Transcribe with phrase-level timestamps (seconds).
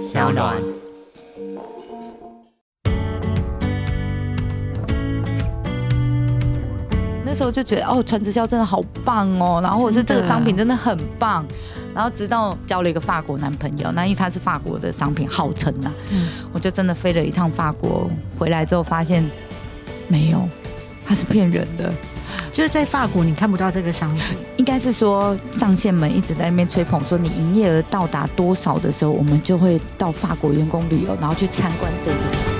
[0.00, 0.56] 小暖。
[7.22, 11.44] 那时候就觉得哦，传直销真的好棒哦，然后或者是这个商品真的很棒，
[11.94, 15.92] 然后直到交了一个法国男朋友，那因为他是法国的商品，号称啊，
[16.52, 19.22] 我就真的飞了一趟法国，回来之后发现
[20.08, 20.48] 没有，
[21.06, 21.92] 他是骗人的。
[22.52, 32.59] 就是在法国你看不到这个商品，应该是说上线们一直在那边吹捧，说你营业额到达多少的时候，我们就会到法国员工旅游，然后去参观这里。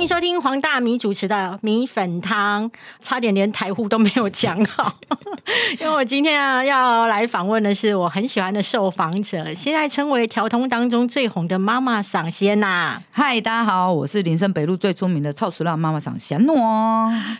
[0.00, 2.70] 欢迎收听黄大米主持的米粉汤，
[3.02, 4.96] 差点连台呼都没有讲好，
[5.78, 13.02] 因为我今天啊要来访问的是我很喜欢的受访者，现在称为调通当中最红的妈妈赏仙呐。
[13.10, 16.56] 嗨，大家好，我是林森北路最出名的超熟辣妈妈赏仙诺。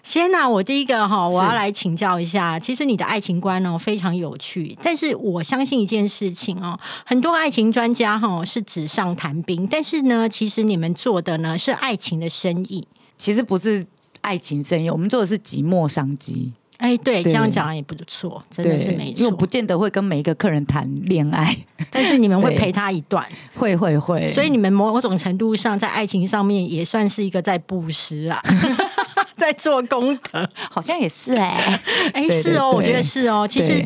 [0.02, 12.49] 仙呐，我第一个哈，我要来请教一下，其实你的爱情观哦非常有趣，但是我相信一件事情哦，很多爱情专家哈是纸上谈兵，但是呢，其实你们做的呢是爱情的生。
[12.52, 13.86] 生意其实不是
[14.20, 16.52] 爱情生意，我们做的是寂寞商机。
[16.78, 19.20] 哎，对，这样讲也不错，真的是没错。
[19.20, 21.54] 因为不见得会跟每一个客人谈恋爱，
[21.92, 23.22] 但是你们会陪他一段，
[23.54, 24.32] 会会会。
[24.32, 28.42] 所以你们某种程度上在爱情上面也算是一个在布施啊，
[29.36, 31.80] 在做功德，好像也是哎，
[32.14, 33.84] 哎是哦，我觉得是哦，其实。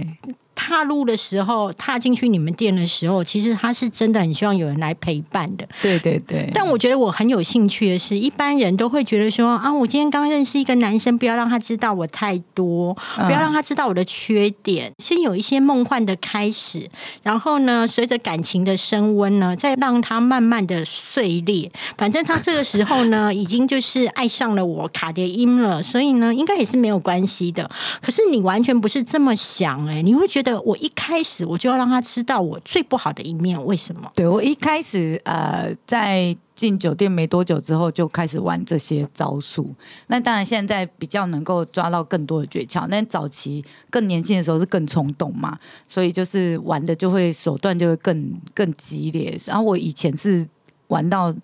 [0.55, 5.66] 踏入的时候，踏进去你们店的时候，其实他是真的很希望有人来陪伴的。
[5.83, 6.48] 对对对。
[6.55, 16.89] 但我觉得我很有兴趣的是，一般人都会觉得说啊，我今天刚认识一个男生，不要让他知道我太多，不要让他知道我的缺点，先有一些梦幻的开始，
[17.24, 21.70] 然后呢，随着感情的升温呢，再让他慢慢的碎裂。
[21.98, 27.68] 反正他这个时候呢，已经就是爱上了我卡蝶音了，所以呢，应该也是没有关系的。
[28.00, 30.44] 可是你完全不是这么想，哎，你会觉得。
[30.64, 34.11] 我一开始我就要让他知道我最不好的一面，为什么？
[34.17, 39.68] 对我一开始呃，在进酒店没多久之后就开始玩这些招数。
[40.08, 49.39] 那当然现在比较能够抓到更多的诀窍，但早期更年轻的时候是更冲动嘛，所以就是玩的就会手段就会更更激烈。
[49.47, 50.47] 然后我以前是
[50.89, 51.35] 玩到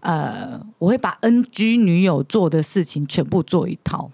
[0.00, 4.10] 呃，我会把 NG 女友做的事情全部做一套。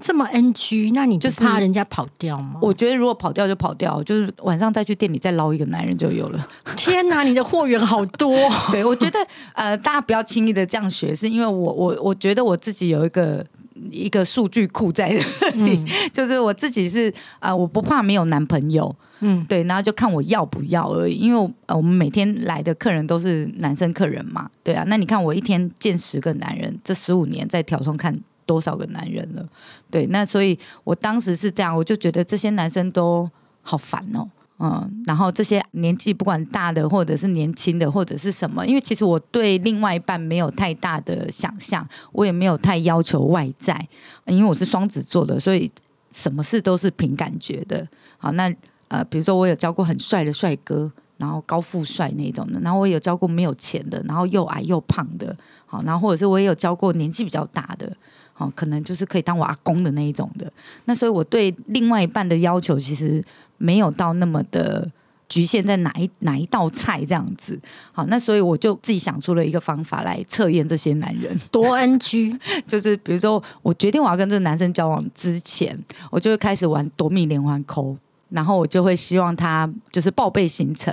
[0.00, 2.56] 这么 NG，那你就是怕人家跑掉吗？
[2.60, 6.48] 我觉得如果跑掉就跑掉，就是晚上再去店里再捞一个男人就有了。
[6.76, 8.36] 天哪，你的货源好多！
[8.72, 9.18] 对，我觉得
[9.54, 13.46] 呃，大家不要轻易的这样学，是因为我我我觉得我自己有一个
[13.90, 15.10] 一个数据库在
[15.40, 21.14] 这里， 就是我自己是啊，我不怕没有男朋友，嗯，对，然后就看我要不要而已。
[21.14, 28.18] 因为呃，我们每天来的客人都是男生客人嘛，对啊，那你看我一天见十个男人，这十五年在挑中看。
[28.46, 29.46] 多少个男人了？
[29.90, 33.28] 对，那所以我当时是这样，我就觉得这些男生都
[33.62, 34.28] 好烦哦，
[34.58, 43.88] 嗯，然后这些年纪不管大的或者是年轻的或者是什么，因为其实我对另外一半没有太大的想象，我也没有太要求外在，
[44.26, 45.70] 因为我是双子座的，所以
[46.10, 47.86] 什么事都是凭感觉的。
[48.18, 48.52] 好，那
[48.88, 50.92] 呃，比如说我有教过很帅的帅哥。
[51.16, 55.34] 然后高富帅那种的，然后我有教过没有钱的，然后又矮又胖的，
[55.64, 57.96] 好，然后或者是我也有教过年纪比较大的，
[58.34, 60.52] 好，可能就是可以当我阿公的那一种的。
[60.86, 63.22] 那所以我对另外一半的要求其实
[63.58, 64.90] 没有到那么的
[65.28, 67.58] 局限在哪一哪一道菜这样子。
[67.92, 72.36] 好，那所以我就自己想出了一个方法来测验这些男人 多 NG，
[72.66, 75.78] 就是比如说我决定我要跟这个男生交往之前，
[76.10, 77.96] 我就会开始玩夺命连环扣。
[78.34, 80.92] 然后我就会希望他就是报备行程，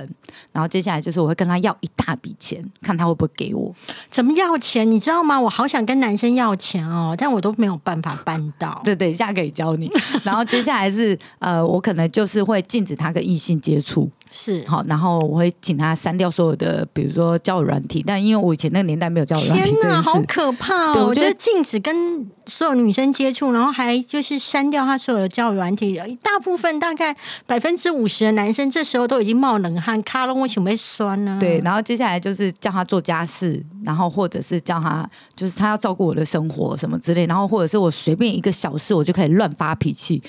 [0.52, 3.74] 然后接下来就是我会跟他要一大笔钱，看他会不会给我。
[4.10, 4.88] 怎么要钱？
[4.88, 5.40] 你知道吗？
[5.40, 8.80] 我好想跟男生要钱哦，但我都没有办法办到。
[8.84, 9.90] 对等一下可以教你。
[10.22, 14.08] 然后接下来是呃，我可能就是会禁止他跟异性接触。
[14.30, 18.02] 是好，然后我会请他删掉所有的，比如说交友软体。
[18.06, 21.06] 但因为我以前那个年代没有交友软体，天哪，好可怕哦！
[21.08, 26.00] 我觉得禁止跟所有女生接触，然后还就是删掉他所有的交友软体。
[26.22, 27.14] 大部分大概
[27.46, 31.36] 百分之五十的男生这时候都已经冒冷汗，卡了我准备酸呢。
[31.40, 40.22] 对，然后接下来就是叫他做家事，然后或者是叫他就是他要照顾我的生活什么之类，然后或者是我随便一个小事我就可以乱发脾气，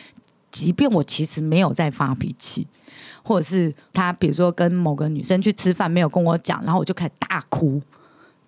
[0.51, 2.67] 即便我其实没有在发脾气。
[3.25, 7.81] 或者是他，比如说跟某个女生去吃饭，没有跟我讲，然后我就开始大哭，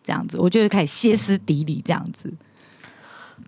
[0.04, 2.30] 这样子，我就会开始歇斯底里这样子。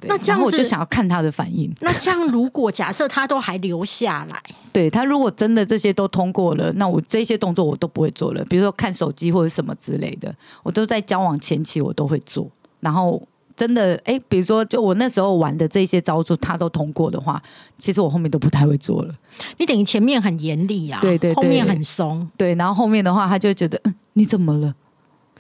[0.04, 1.74] 那这样我就想要看他的反应。
[1.82, 4.42] 那这样，如果假设他都还留下来，
[4.72, 8.46] 对他如果真的这些都通过了，那我这些动作我都不会做了。
[8.46, 10.34] 比如说看手机或者什么之类的，
[10.64, 12.48] 我都在交往前期我都会做，
[12.80, 13.22] 然后
[13.56, 17.42] 真的，哎，比如说，就我那时候玩的这些招数，他都通过的话，
[17.80, 19.16] 其实我后面都不太会做了。
[19.58, 24.76] 你等于前面很严厉啊，对对，后面很松，对，然后后面的话，他就觉得，嗯，你怎么了？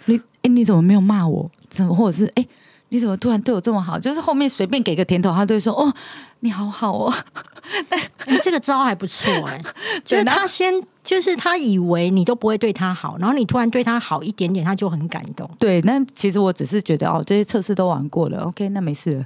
[0.06, 1.52] 你，哎，你怎么没有骂我？
[1.70, 2.48] 怎么，或者是，哎，
[2.90, 4.00] 你怎么突然对我这么好？
[4.00, 5.94] 就是后面随便给个甜头，他都会说，哦，
[6.42, 7.14] 你好好哦。
[7.90, 8.00] 但
[8.42, 9.62] 这个招还不错哎，
[10.06, 10.74] 就是他先，
[11.04, 15.50] 就是他以为你都不会对他好，然后你突然对他好一点点，他就很感动。
[15.60, 19.26] 对，那其实我只是觉得哦，这些测试都玩过了，OK，那没事。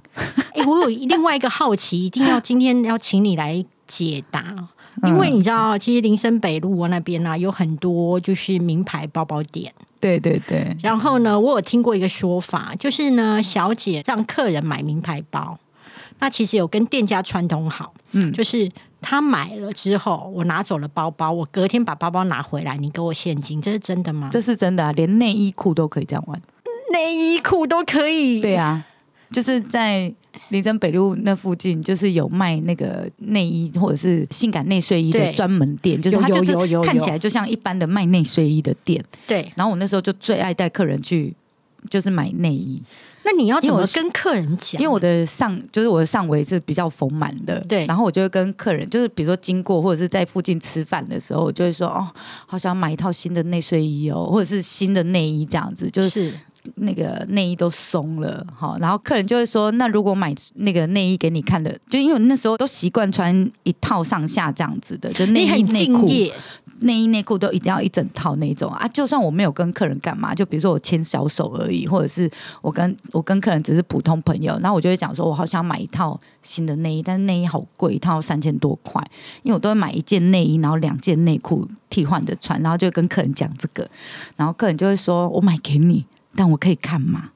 [0.54, 4.56] 哎，我有另外一个好奇，一定要今天要请你来解答，
[5.04, 9.74] 因为你知道，其实林森北路那边呢有很多就是名牌包包店。
[10.00, 10.76] 对对对。
[10.82, 15.58] 然后呢，我有听过一个说法，就是呢，小姐让客人买名牌包。
[16.20, 18.70] 那其实有跟店家串通好，嗯，就是
[19.02, 24.30] 他买了之后，我拿走了包包，我隔天把包包拿回来，你给我现金，这是真的吗？
[24.32, 26.40] 这是真的啊，连内衣裤都可以这样玩，
[26.92, 28.40] 内衣裤都可以。
[28.40, 28.86] 对啊，
[29.32, 30.14] 就是在
[30.50, 39.04] 林森北路那附近，就是有卖那个内衣或者是性感内睡衣的专门店，就是它就是看起来就像一般的卖内睡衣的店。
[39.26, 41.34] 对，然后我那时候就最爱带客人去，
[41.90, 42.82] 就是买内衣。
[43.24, 44.82] 那你要怎么跟客人讲？
[44.82, 47.86] 因为我的上就是我的上围是比较丰满的，对。
[47.86, 52.10] 然后我就会跟客人，就是比如说经过或者是在附近吃饭的时候，我就会说：“哦，
[52.48, 56.34] 好想买一套新的内睡衣哦，或者是新的内衣这样子。”就是
[56.76, 58.78] 那个内衣都松了，好。
[58.80, 66.08] 然后客人就会说：“那如果买那个内衣给你看的，就因为那时候都习惯穿一套上下这样子的，就内衣内裤。”
[66.82, 68.88] 内衣内裤都一定要一整套那种啊！
[68.88, 72.28] 就算我没有跟客人干嘛，就比如说我牵小手而已，或者是
[72.60, 79.00] 我跟我跟客人只是普通朋友，那我就会讲说，我好想买一套新的内衣，但是内衣好贵，一套三千多块，
[79.44, 83.88] 因为我都会买一件内衣，然后两件内裤替换着穿，然后就跟客人讲这个，
[84.36, 86.04] 然后客人就会说我买给你，
[86.36, 87.32] 但我可以看吗？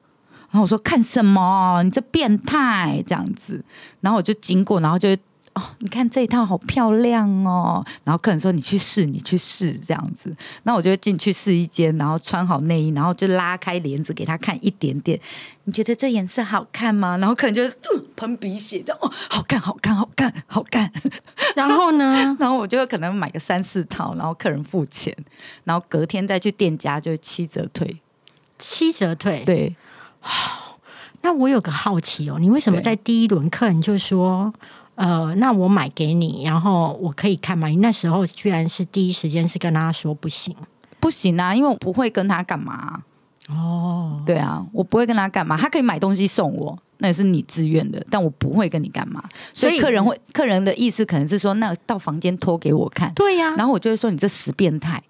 [0.50, 1.82] 然后我说看什么？
[1.82, 3.64] 你这变态这样子，
[4.00, 5.16] 然后我就经过，然后就。
[5.56, 7.82] 哦，你看这一套好漂亮哦！
[8.04, 10.30] 然后客人说：“你去试，你去试这样子。”
[10.64, 15.18] 那我就进去试衣间，然后穿好内衣，然后就拉开帘子给他看一点点。
[15.64, 17.16] 你觉得这颜色好看吗？
[17.16, 17.62] 然后客人就
[18.14, 20.92] 喷鼻血，这样哦，好看，好看，好看，好看。
[21.56, 22.36] 然后呢？
[22.38, 25.16] 然后我就可能买个三四套，然后客人付钱，
[25.64, 28.02] 然后隔天再去店家就七折退，
[28.58, 29.44] 七折退。
[29.44, 29.76] 对。
[31.22, 34.52] 那我有个好奇哦，你为什么在第一轮客人就说？
[34.94, 37.68] 呃，那我买给你，然后我可以看吗？
[37.68, 40.56] 你那时候居然是第一时间是跟他说不行，
[40.98, 43.02] 不行啊，因为我不会跟他干嘛。
[43.50, 49.22] 哦，对啊，我不会跟他干嘛，他可以买东西送我，那也是你自愿的，但我不会跟你干嘛。
[49.52, 53.12] 所以客人会，客人的意思可能是说，那到房间脱给我看。
[53.14, 55.02] 对呀，然后我就会说你这死变态。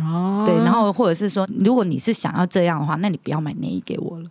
[0.00, 4.30] 哦，对，然后或者是说，如果你是想要这样的话，那你不要买内衣给我了。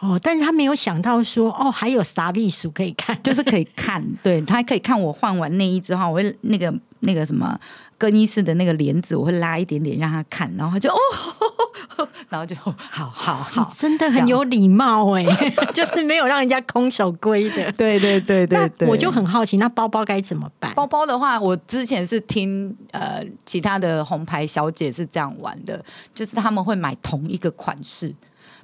[0.00, 7.58] 哦，但是他没有想到说，哦，还有啥秘书可以看，就是可以看，对他可以看我换完内衣之后，我会那个那个什么
[7.98, 15.24] 更衣室的那个帘子，我会拉一点点让他看，然后他就哦， 然后就好好好， 真的很有礼貌哎，
[15.74, 20.72] 就是没有让人家空手归的，对对对对对，我就很好奇，那包包该怎么办？
[20.74, 25.84] 包包的话，我之前是听呃其他的红牌小姐是这样玩的，
[26.14, 28.14] 就是他们会买同一个款式。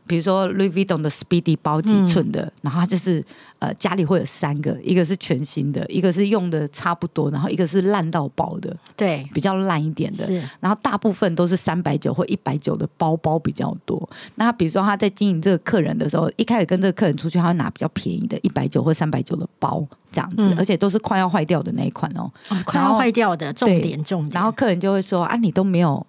[0.07, 3.25] 比如说 Louis Vuitton 的 Speedy 包几寸的，然后就是
[3.59, 10.25] 呃家里会有三个，一个是全新的，一个是用的差不多，然后一个是烂到爆的，对，比较烂一点的。
[10.25, 14.09] 是，然后大部分都是三百九或一百九的包包比较多。
[14.35, 22.31] 那比如说他在经营这个客人的时候，一开始跟这个客人出去，他会拿比较便宜的，一百九或三百九的包这样子，而且都是快要坏掉的那一款哦，
[22.65, 24.31] 快要坏掉的，重点重点。
[24.35, 26.07] 然后客人就会说啊，你都没有。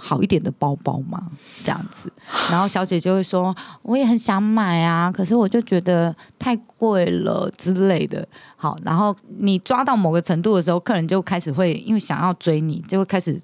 [0.00, 1.20] 好一点的包包吗？
[1.64, 2.10] 这样子，
[2.48, 8.26] 然后小姐就会说：“我也很想买啊，可是我就觉得太贵了之类的。”
[8.56, 13.38] 好，然后你抓到某个程度的时候，客人就开始会因为想要追你，就会开始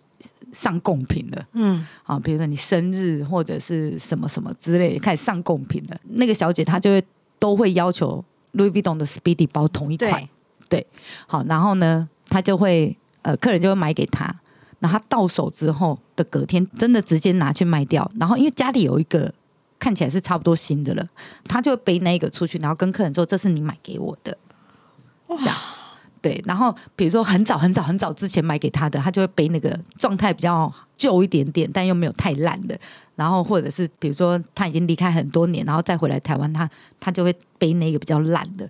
[0.53, 1.45] 上贡品了。
[1.55, 5.97] 嗯，啊，比如说你生日或者是什么什么之类，开始上贡品了。
[6.11, 7.05] 那个小姐她就会
[7.41, 10.29] 都会要求 Louis Vuitton 的 Speedy 包同一款，
[10.69, 10.87] 对，
[11.27, 14.33] 好，然后呢，她就会呃，客人就会买给他。
[14.85, 18.11] 然后他到手之后的隔天，真的直接拿去卖掉。
[18.21, 19.33] 然后因为家里有一个
[19.79, 21.09] 看起来是差不多新的了，
[21.45, 24.37] 他就背那个出去，然后跟客人说：“这是你买给我的。”
[25.41, 25.57] 这样
[26.25, 26.43] 对。
[26.47, 32.79] 然后比如说很早很早很早之前买给他的，他就会背那个状态比较旧一点点，但又没有太烂的。
[33.17, 38.69] 然后或者是比如说他已经离开很多年，然后再回来台湾，他他就会背那个比较烂的。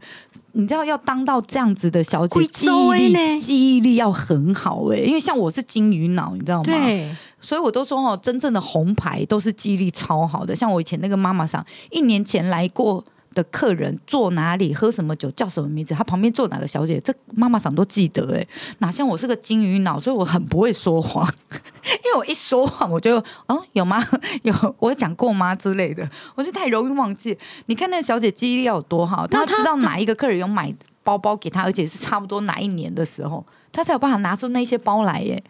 [0.52, 6.64] 你知道要当到这样子的小姐，记忆力记忆力要很好哎，因为像我是金鱼脑，你知道吗？
[6.64, 7.08] 对，
[7.40, 10.54] 所以我都说哦，真正的红牌都是记忆力超好的。
[10.54, 13.02] 像我以前那个妈妈桑，一年前来过
[13.34, 18.46] 的客人坐哪里、喝什么酒、叫什么名字，他旁边坐哪个小姐，这妈妈桑都记得哎，
[18.78, 24.02] 哪像我是个金鱼脑，所以我很不会说谎， 因为我一说谎，我就哦 有吗？
[24.42, 27.36] 有我讲过吗之类的，我就太容易忘记。
[27.66, 35.42] 你看那个小姐记忆力有多好，她知道哪一个客人有买包包给她，而且是差不多哪一年的时候，她才有办法拿出那些包来耶。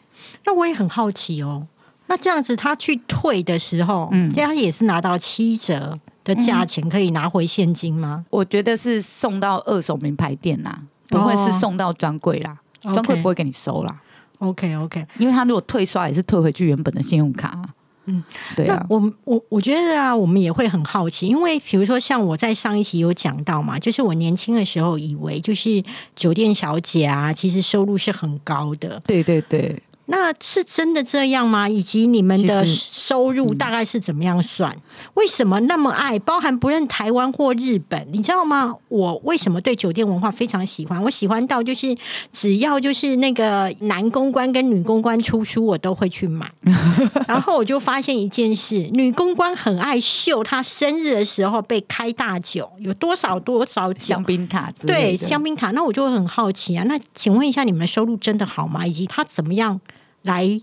[0.44, 1.66] 那我也很好奇哦，
[2.06, 5.98] 那这样子他去退的时候，嗯，他也是拿到七折。
[6.24, 8.24] 的价钱可以拿回现金吗？
[8.30, 14.00] 我觉得是送到二手名牌店啦，不会是送到专柜啦，专柜不会给你收啦。
[14.38, 17.62] OK OK，因为他如果退刷也是退回去原本的信用卡。
[18.06, 18.22] 嗯，
[18.54, 18.84] 对啊。
[18.90, 25.82] 我我我觉得啊，我们也会很好奇，因为比如说像我在上一集有讲到嘛，就是我年轻的时候以为就是
[26.14, 29.00] 酒店小姐啊，其实收入是很高的。
[29.06, 29.82] 对对对。
[30.06, 31.66] 那是真的这样吗？
[31.66, 34.76] 以及你们的收入大概是怎么样算？
[35.14, 36.18] 为什么那么爱？
[36.18, 38.74] 包含不认台湾或日本，你知道吗？
[38.88, 41.02] 我为什么对酒店文化非常喜欢？
[41.02, 41.96] 我喜欢到就是
[42.32, 46.50] 只要就是那个男公关跟女公关出书，我都会去买。
[47.28, 54.72] 然后我就发现一件事：女公关很爱秀她生日的时候被开大酒，有多少多少香槟塔？
[54.86, 55.70] 对，香槟塔。
[55.70, 56.84] 那我就很好奇啊。
[56.84, 58.86] 那请问一下，你们的收入真的好吗？
[58.86, 59.80] 以及他怎么样？
[60.22, 60.58] 来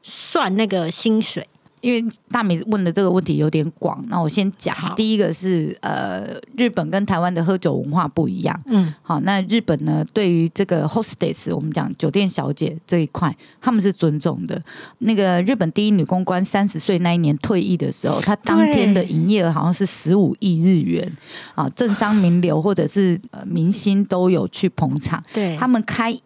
[0.00, 1.46] 算那个薪水，
[1.82, 4.74] 因为大美问的这个问题有点广，那我先讲。
[4.96, 8.58] 第一个是呃，日本跟台湾的喝酒文化不一样。
[8.66, 14.62] 嗯，好，那日本呢，对于这个 hostess，我们讲酒店小姐这一块，他们是尊重的。
[14.98, 21.12] 那个日本第一女公关三十岁那一年退役的时候，她当天的营业额好像是十五亿日元
[21.54, 25.22] 啊，政商名流或者是呃明星都有去捧场。
[25.34, 26.16] 对他们开。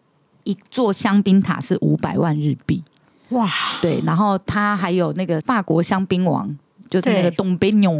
[0.48, 2.80] 一座香槟塔是五百万日币，
[3.30, 3.48] 哇！
[3.82, 6.56] 对，然后他还有那个法国香槟王，
[6.88, 7.92] 就是那个东贝纽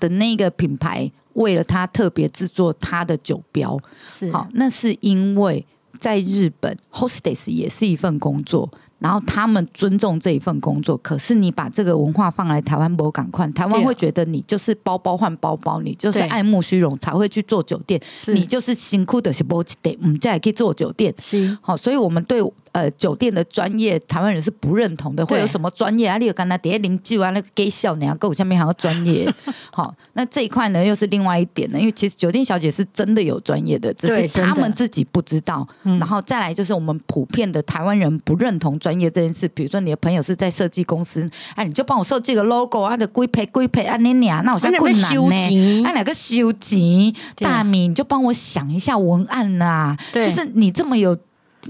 [0.00, 3.78] 的那个品牌，为了他特别制作他的酒标。
[4.08, 5.64] 是好，那是因为
[5.98, 8.70] 在日本，hostess 也是一份工作。
[9.00, 22.40] 然后他们尊重这一份工作，可是你把这个文化放来台湾，不赶快，台湾会觉得你就是包包换包包，你就是爱慕虚荣才会去做酒店，你就是辛苦的是不值得，嗯，这也可以做酒店，是好，所以我们对。
[22.74, 25.24] 呃，酒店的专业，台湾人是不认同的。
[25.24, 26.18] 会有什么专业啊？
[26.18, 29.32] 你有刚才底下邻居啊，那个给笑，你要跟我下面还要专业。
[29.70, 31.78] 好，那这一块呢，又是另外一点呢。
[31.78, 35.64] 因为其实酒店小姐是真的有专业的，只是他们自己不知道。
[35.84, 39.46] 然后再来就是我们普遍的台湾人不认同专业这件事。
[39.46, 45.84] 比如说你的朋友是在设计公司，哎，你就帮我设计个 logo 啊，的规配规配啊，你俩那我现在困难呢。
[45.84, 49.96] 啊，哪个修集大米，你就帮我想一下文案呐。
[50.12, 51.16] 就是你这么有。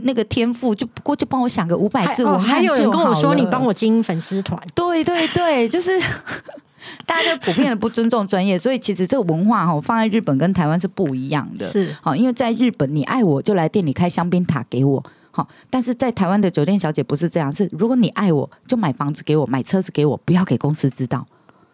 [0.03, 5.91] 那个天赋就不过就帮我想个五百字，我还有人跟我说你帮我经营粉丝团，对对对，就是
[7.07, 11.95] 大家就普遍的不尊重专业，所以其实这个文化哈放在日本跟台湾是不一样的，是。
[12.03, 21.27] 好，因为在日本你爱我就来店里开香槟塔给我，好，但是在台湾的酒店小姐不是这样，是如果你爱我就买房子给我，买车子给我，不要给公司知道。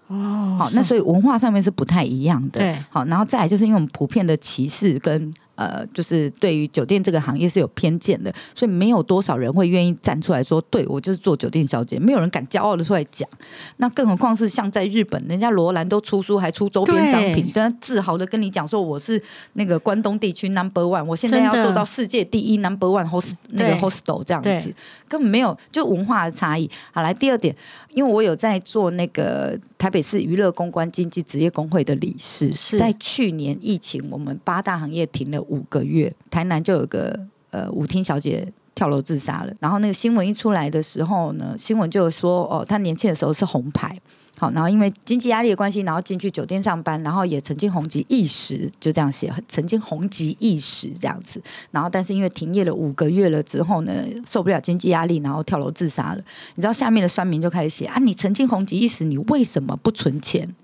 [0.08, 5.32] 哦，好，那所以文化上面是不太一样的，对，好，然后再来就是因为我们普遍的歧视跟。
[5.60, 13.28] 呃，就是对于酒店这个行业是有偏见的，所以没有多少人会愿意站出来说，对我就是做酒店小姐，没有人敢骄傲的出来讲。
[13.76, 24.74] 那更何况是像在日本，人家罗兰都出书，还出周边商品，真自豪的跟你讲说，我是那个关东地区 number one，我现在要做到世界第一 number one host 那个 hostel 这样子，
[25.10, 26.70] 根本没有就文化的差异。
[26.92, 27.54] 好，来第二点，
[27.90, 35.40] 因为我有在做那个台北市娱乐公关经济职业工会的理事，是在去年疫情，我们八大行业停了。
[35.50, 37.18] 五个月，台南就有个
[37.50, 39.52] 呃舞厅小姐跳楼自杀了。
[39.58, 43.98] 然后那个新闻一出来的时候呢，新闻就说哦，她年轻的时候是红牌，
[44.40, 51.42] 好，然后因为经济压力的关系，然后进去酒店上班，然后也曾经红极一时，就这样写，曾经红极一时这样子。
[51.70, 53.92] 然后但是因为停业了五个月了之后呢，
[54.26, 56.24] 受不了经济压力，然后跳楼自杀了。
[56.54, 60.54] 你知道下面的酸民就开始写啊，你曾经红极一时，你为什么不存钱？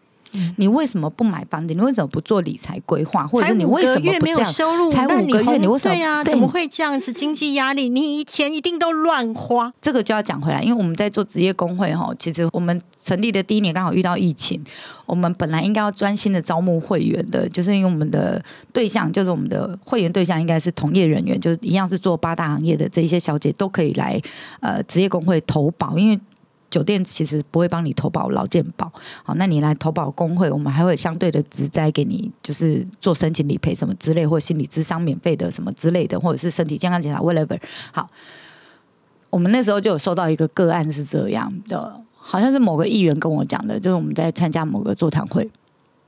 [0.56, 1.74] 你为什么不买房子？
[1.74, 3.26] 你为什么不做理财规划？
[3.26, 4.90] 或者你为什么没有收入？
[4.90, 5.94] 才五个月，你为什么？
[5.94, 7.12] 对呀，怎么会这样子？
[7.12, 9.72] 经济压力，你以前一定都乱花。
[9.80, 14.62] 这个就要讲回来，因为我们在做职业工会哈，其实我们成立的第一年刚好遇到疫情，
[15.06, 24.20] 我们本来应该要专心的招募会员的，就是因为我们的对象就是我们的会员对象应该是同业人员，就是一样是做八大行业的这一些小姐都可以来
[24.60, 26.20] 呃职业工会投保，因为。
[26.76, 28.92] 酒店其实不会帮你投保劳健保，
[29.22, 37.58] 好，那你来投保工会，我们还会相对的直灾给你，就是做申请理赔什么之类，或心理咨商免费的什么之类的，或者是身体健康检查，whatever。
[37.92, 38.06] 好，
[39.30, 45.50] 我们那时候就有收到一个个案是这样，的好像是某个议员跟我讲的，就是我们在参加某个座谈会。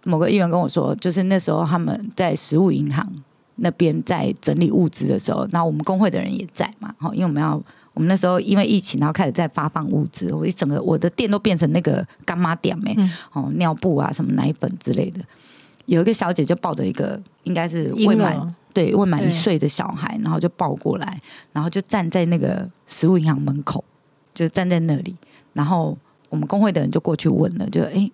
[0.05, 3.11] 某个议员跟我说，就是那时候他们在食物银行
[3.57, 7.59] 那边在整理物资的时候，那我们工会的人也在嘛，好，因为我们要。
[7.99, 12.97] 我们那时候因为疫情，然后开始在发放物资，我一整个我的店都变成那个干妈店没
[13.33, 15.21] 哦，尿布啊，什么奶粉之类的。
[15.87, 21.21] 有一个小姐就抱着一个应该是未满对未满一岁的小孩，然后就抱过来，
[21.53, 23.83] 然后就站在那个食物银行门口，
[24.33, 25.17] 就站在那里。
[25.53, 28.09] 然后我们工会的人就过去问了，就哎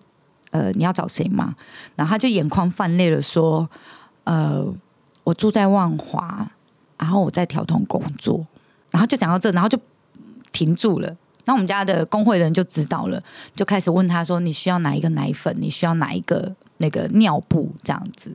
[0.49, 1.55] 呃你要找谁吗？
[1.95, 3.69] 然后他就眼眶泛泪了，说
[4.23, 4.65] 呃
[5.23, 6.49] 我住在万华，
[6.97, 8.43] 然后我在调通工作。
[8.95, 9.77] 然后就讲到这，然后就
[10.53, 11.13] 停住了。
[11.43, 13.21] 那我们家的工会人就知道了，
[13.53, 15.53] 就开始问他说：“你需要哪一个奶粉？
[15.59, 18.33] 你需要哪一个那个尿布？”这样子，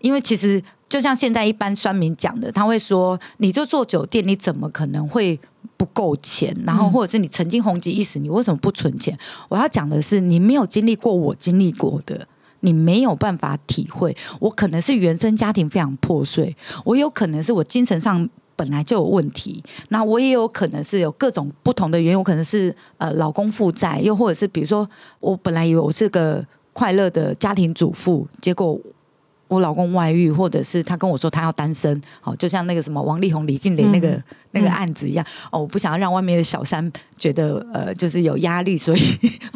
[0.00, 5.38] 因为其实就像现在一般酸民讲的，他会说：“你就做酒店，你怎么可能会
[5.76, 6.52] 不够钱？
[6.66, 9.16] 然后或者是你曾经红极一时，你为什么不存钱？”
[9.48, 12.26] 我要讲的是，你没有经历过我经历过的，
[12.60, 14.14] 你没有办法体会。
[14.40, 16.54] 我可能是原生家庭非常破碎，
[16.84, 18.28] 我有可能是我精神上。
[18.62, 24.88] 本来就有问题，那我也有可能是有各种不同的原因，我可能是呃老公负债，又或者是比如说
[25.18, 28.78] 我本来以为我是个快乐的家庭主妇，结果
[29.48, 36.88] 我老公外遇，或者是他跟我说他要单身，好，就像那个什么王力宏、李静蕾那个那个案子一样，哦，我不想要让外面的小三
[37.18, 39.00] 觉得呃就是有压力，所以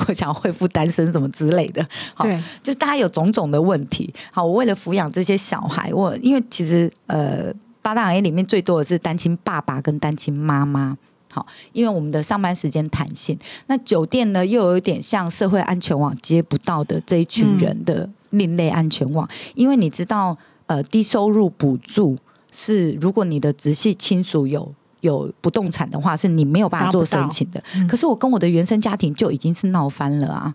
[0.08, 1.86] 我想要恢复单身什么之类的，
[2.18, 7.54] 对，就是大家有种种的问题，好，我为了抚养这些小孩，我因为其实呃。
[7.86, 10.98] 八大行业里面最多的是单亲爸爸跟单亲妈妈，
[11.32, 13.38] 好，因为我们的上班时间弹性。
[13.68, 22.18] 那酒店呢，又有一点像社会安全网接不到的这一群人的另类安全网，因为你知道，呃，低收入补助
[22.50, 27.62] 是如果你的直系亲属有有不动产的话，是你没有办法做申请的。
[27.88, 30.52] 可是我跟我的原生家庭就已经是闹翻了啊。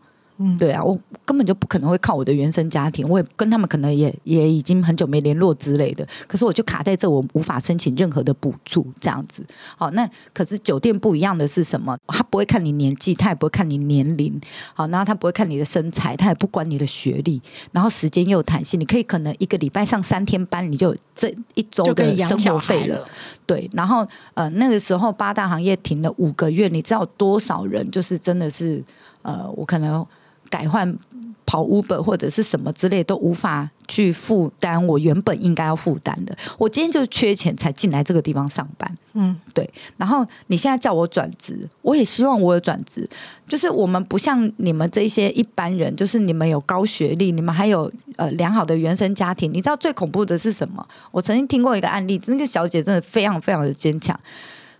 [0.57, 6.07] 对啊，我根本就不可能会靠我的原生家庭，我也跟他们可能也也已经很久没联络之类的。
[6.27, 9.45] 可是我就卡在这，我无法申请任何的补助，这样子。
[9.77, 11.97] 好，那可是酒店不一样的是什么？
[12.07, 14.39] 他不会看你年纪，他也不会看你年龄。
[14.73, 17.41] 好，然后他不会看你的身材，他也不管你的学历。
[17.71, 23.05] 然后时间又有弹性，你可以可能一个礼拜上三天班，你就这一周的生活费了。
[23.45, 28.83] 对，然后呃那个时候八大行业停了五个月，你知道多少人就是真的是
[29.21, 30.05] 呃我可能。
[30.51, 30.95] 改换
[31.43, 36.37] 跑 Uber 或者是什么之类都无法去负担我原本应该要负担的。
[36.57, 39.69] 我今天就缺钱才进来这个地方上班，嗯，对。
[39.97, 43.09] 然后你现在叫我转职，我也希望我有转职。
[43.47, 49.51] 就是我们不像你们这些一般人，就是你们有高学历，你们还有呃良好的原生家庭。
[49.51, 50.87] 你知道最恐怖的是什么？
[51.11, 54.17] 我曾经听过一个案例，那个小姐真的非常非常的坚强。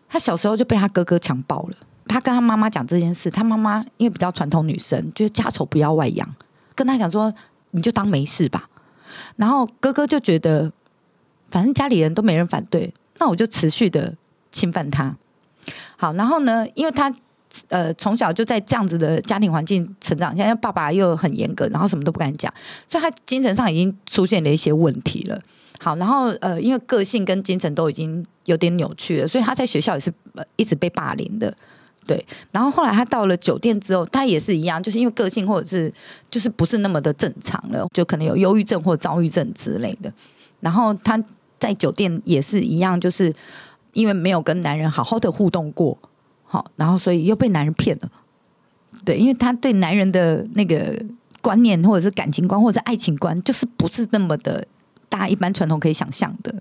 [0.08, 1.76] 她小时候就被她哥哥强暴了。
[2.08, 6.28] 他跟他妈妈讲这件事，他妈妈因为比较传统女生，就是家丑不要外扬，
[6.76, 7.34] 跟他讲说
[7.72, 8.68] 你就当没事吧。
[9.36, 10.72] 然后哥哥就觉得，
[11.50, 14.16] 反正家里人都没人反对，那我就持续的
[14.52, 15.16] 侵犯他。
[15.96, 17.14] 好，然后呢，因为他
[17.70, 22.52] 呃从小就在这样子的家庭环境成长，现在爸爸又很严格，然后什么都不敢讲，
[22.88, 25.40] 所以他精神上已经出现了一些问题了。
[25.80, 31.54] 好，然后呃，因为个性跟精神都已经有点扭曲了，所以他在学校也是呃一直被霸凌的。
[32.08, 35.94] 对，然后后来他到了酒店之后，他也是一样，就是因为个性或者是
[36.30, 40.12] 就是不是那么的正常了，就可能有忧郁症或躁郁症之类的。
[40.60, 41.22] 然后他
[41.60, 43.34] 在酒店也是一样，就是
[43.94, 45.98] 因为没有跟男人好好的互动过，
[46.44, 48.10] 好，然后所以又被男人骗了。
[49.06, 50.96] 对，因为他对男人的那个
[51.42, 54.66] 观念或者是感情观或者是爱情观，就是不是那么的。
[55.10, 56.56] 大家一般传统可以想象的，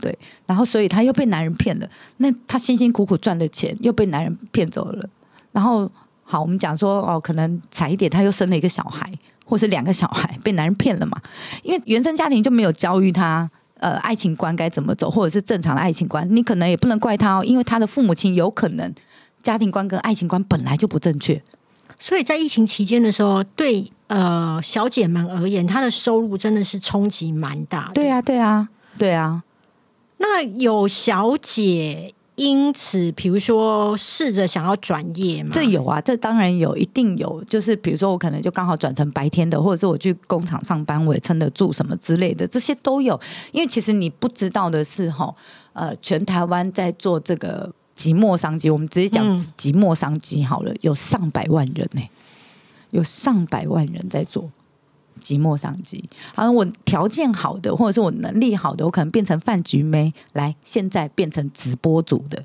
[0.00, 5.08] 对，然后所以他又被男人骗了，那他辛辛苦苦赚的钱又被男人骗走了，
[5.52, 5.90] 然后
[6.22, 9.10] 好，我们讲说哦，可能惨一点，他又生了一个小孩，
[9.44, 11.20] 或是两个小孩被男人骗了嘛，
[11.62, 18.94] 因为原生家庭就没有教育他，呃，爱情观该怎么走，或者是正常的爱情观，你可能也不能怪他哦，因为他的父母亲有可能
[19.40, 21.42] 家庭观跟爱情观本来就不正确。
[21.98, 27.94] 所以在疫情期间的时候，对呃小姐们而言，她的收入真的是冲击蛮大的。
[27.94, 29.42] 对啊，对啊，对啊。
[30.18, 35.50] 那有小姐因此，比如说试着想要转业吗？
[35.52, 37.42] 这有啊，这当然有，一定有。
[37.44, 43.18] 就是比如说，我可能就刚好转成白天的，或者是我去工厂上班，我也撑得住什么之类的，这些都有。
[43.52, 45.34] 因为其实你不知道的是，哈，
[45.72, 47.72] 呃，全台湾在做这个。
[47.98, 50.72] 即墨商机，我们直接讲即墨商机好了。
[50.82, 52.00] 有上百万人呢，
[52.92, 54.48] 有上百万人在做
[55.18, 56.02] 寂寞商机。
[56.34, 62.42] 好像我条件好的，或者是我能力好的，我可能变成饭局妹来，现在变成直播主的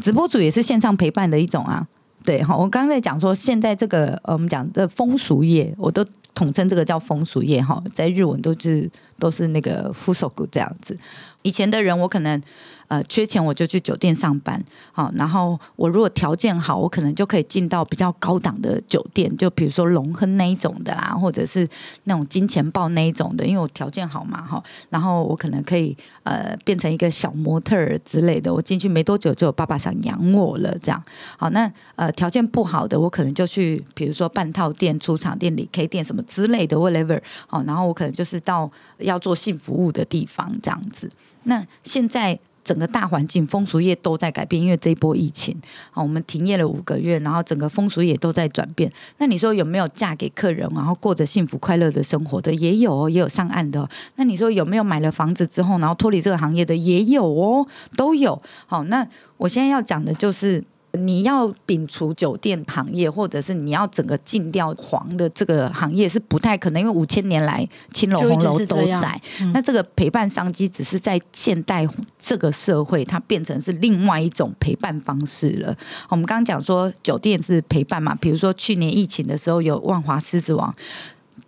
[0.00, 1.86] 直播主也是线上陪伴的一种啊。
[2.24, 10.98] 对哈，我刚刚在讲说，现在这个，我们讲的风俗业，我都统称这个叫风俗业哈，在日文都是都是那个夫手这样子。
[11.42, 12.42] 以前的人，我可能。
[12.88, 14.58] 呃，缺钱我就去酒店上班，
[14.92, 21.68] 好，然后我如果条件好，我可能就可以进到比较高档的酒店，就比如说龙亨那一种的啦，或者是
[22.04, 31.02] 那种金钱豹那一种的，因为我条件好嘛，哈，然后我可能可以呃变成一个小模特儿之类的，我进去没多久就有爸爸想养我了，这样，
[31.36, 41.10] 好，那呃条件不好的，我可能就去比如说半套店、出厂店、理 K 店什么之类的，whatever，好，然后我可能就是到要做性服务的地方这样子，
[41.42, 42.38] 那现在。
[42.68, 45.56] 整个大环境风俗业都在改变，因为这一波疫情，
[45.90, 48.92] 好，我们停业了五个月，然后整个风俗业都在转变。
[49.16, 52.52] 那你说有没有嫁给客人，然后过着幸福快乐的生活的？
[52.52, 53.88] 也有哦，也有上岸的。
[54.16, 56.76] 那你说有没有买了房子之后，然后脱离这个行业的？
[56.76, 58.42] 也有哦，都有。
[58.66, 60.62] 好，那我现在要讲的就是。
[60.92, 69.20] 你要摒除酒店行业，或者是你要整个禁掉黄的这个行业是不太可能，因为五千年来青楼红楼都在。
[69.52, 71.86] 那这个陪伴商机只是在现代
[72.18, 75.76] 这个社会，它变成是另外一种陪伴方式了。
[76.08, 80.74] 我们刚刚讲说酒店是陪伴嘛，比如说去年疫情的时候有万华狮子王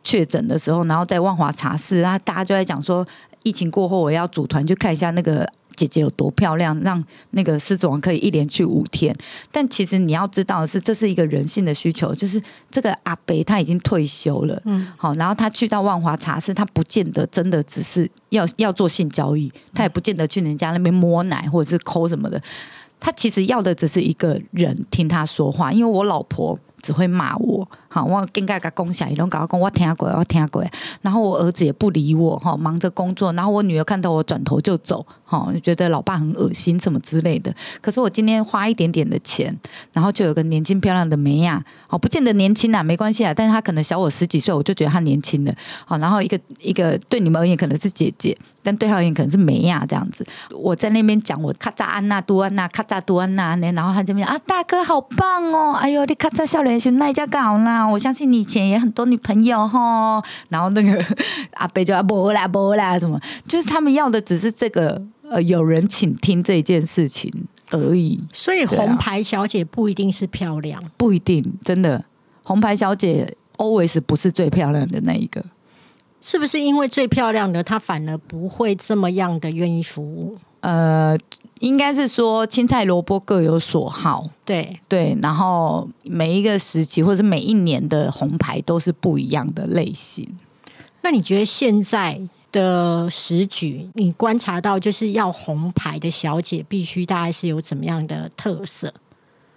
[0.04, 3.06] 确诊的时候，然后在万华茶室啊，大家就在讲说
[3.42, 5.50] 疫情过后我要组团去看一下那个。
[5.76, 9.14] 姐姐有多漂亮，让那个狮子王可以一连去五天。
[9.50, 22.40] 但其实你要知道的是，这是一个人性的需求，就是这个阿北他已经退休了，嗯，好，然后他去到万华茶室，他不见得真的只是要要做性交易，他也不见得去人家那边摸奶或者是抠什么的，
[22.98, 25.72] 他其实要的只是一个人听他说话。
[25.72, 27.68] 因为我老婆只会骂我。
[27.92, 30.64] 好，我更加甲讲下，伊拢甲我讲，我听过，我听过。
[31.02, 33.32] 然后我儿子也不理我，哈，忙着工作。
[33.32, 37.52] 然后我女儿看到我转头就走，哈，就觉得老爸很恶心，什么之类的。
[37.80, 39.52] 可是我今天花一点点的钱，
[39.92, 45.52] 然后就有个年轻漂亮的梅亚，哦，不见得年轻啊，没关系啊，但是他可能小我十几岁，我就觉得他年轻的。
[45.84, 50.24] 好，然后一个一个对你们而言可能是姐姐，但对他而言可能是梅亚这样子。
[50.50, 57.79] 我在那边讲我卡扎安娜、杜安娜、卡扎杜安娜，然后他这边啊，大哥好棒哦，哎呦，你卡扎笑脸去那一家搞啦。
[57.88, 61.02] 我相信你以前也很多女朋友哈， 然后那个
[61.54, 67.32] 阿贝就阿波啦波啦什么，就是他们要的只是这个呃有人倾听这一件事情
[67.70, 68.20] 而已。
[68.32, 72.04] 所以红牌小姐不一定是漂亮，不一定真的
[72.44, 75.44] 红牌小姐 always 不是最漂亮的那一个，
[76.20, 80.36] 是不是因为最漂亮的她反而不会这么样的愿意服务？
[80.60, 81.16] 呃。
[81.60, 90.26] 应该是说青菜萝卜各有所好，对对，然后每一个时期或者每一年的红牌都是不一样的类型。
[91.02, 92.18] 那你觉得现在
[92.50, 98.92] 的时局，你观察到就是要红牌的小姐必须大概是有怎么样的特色？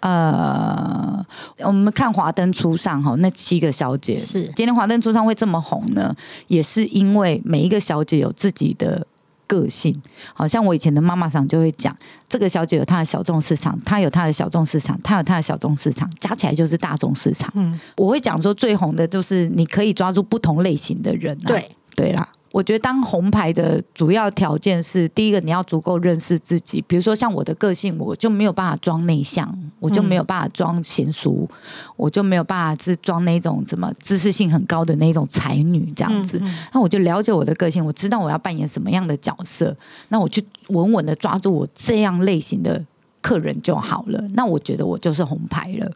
[0.01, 1.25] 呃，
[1.59, 6.13] 我们看华灯初上哈，那七个小姐是今天华灯初上会这么红呢，
[6.47, 9.07] 也是因为每一个小姐有自己的。
[9.47, 10.01] 个性，
[10.33, 11.95] 好像我以前的妈妈上就会讲，
[12.27, 17.51] 这个小姐有她的小众市场，她有她的小众市场，她有她的小众市场，加起来就是大众市场。
[17.55, 21.37] 嗯，我会讲说最红的就是你可以抓住不同类型的人。
[21.39, 22.27] 对，对啦。
[22.53, 26.79] 我觉得当红牌的主要条件是，第一个你要足够认识自己。
[26.83, 31.49] 比如说像我的个性，我就没有办法装内向，我就没有办法装娴熟，
[31.95, 36.39] 我就没有办法是装那种什么知识性很高的那种才女这样子。
[36.71, 39.75] 那我就了解我的个性，我知道我要扮演什么样的角色，
[40.09, 42.79] 那我去稳稳的抓住我这样类型的
[43.19, 44.23] 客人就好了。
[44.35, 45.91] 那我觉得我就是红牌了。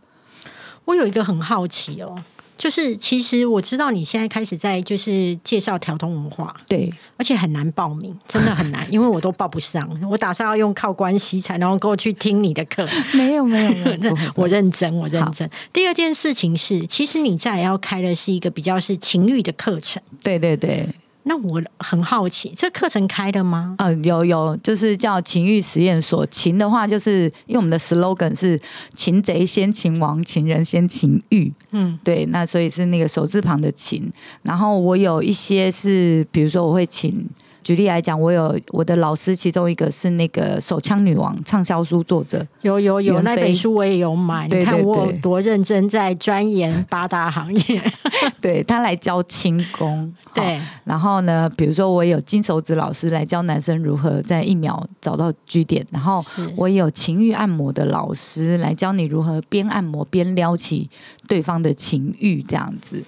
[0.86, 2.18] 我有一个很好奇哦。
[2.58, 9.88] 就是其实我知道你现在开始在就是介绍调通文化，对，而且很难报名，真的很难，因为我都报不上。
[10.10, 12.88] 我打算要用靠关系才能够去听你的课。
[13.14, 15.50] 没有没有 没有，我认真我认真。
[15.72, 20.02] 第二件事情是，其实你在要开的是一个比较是情欲的课程。
[20.24, 20.88] 对对对。
[21.28, 23.76] 那我很好奇，这课程开的吗？
[23.78, 26.26] 呃，有有，就是叫情欲实验所。
[26.28, 28.60] 情的话，就是因为我们的 slogan 是
[28.96, 31.52] “擒贼先擒王，情人先情欲”。
[31.72, 34.12] 嗯，对，那所以是那个手字旁的情。
[34.42, 37.28] 然后我有一些是，比如说我会请。
[37.68, 47.94] 举例来讲，我有我的老师，其中一个是那个手枪女王畅销书作者，有有有那本书我也有买，你看我多认真在钻研八大行业。
[48.40, 56.24] 对他来教轻功， 对，然后呢，比如说我有金手指老师来教男生如何在一秒找到居点，然后
[56.56, 60.90] 我有情欲按摩的老师来教你如何边按摩边撩起
[61.28, 63.04] 对方的情欲，这样子。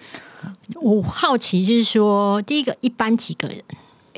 [0.81, 3.57] 我好奇就是说，第一个一般几个人？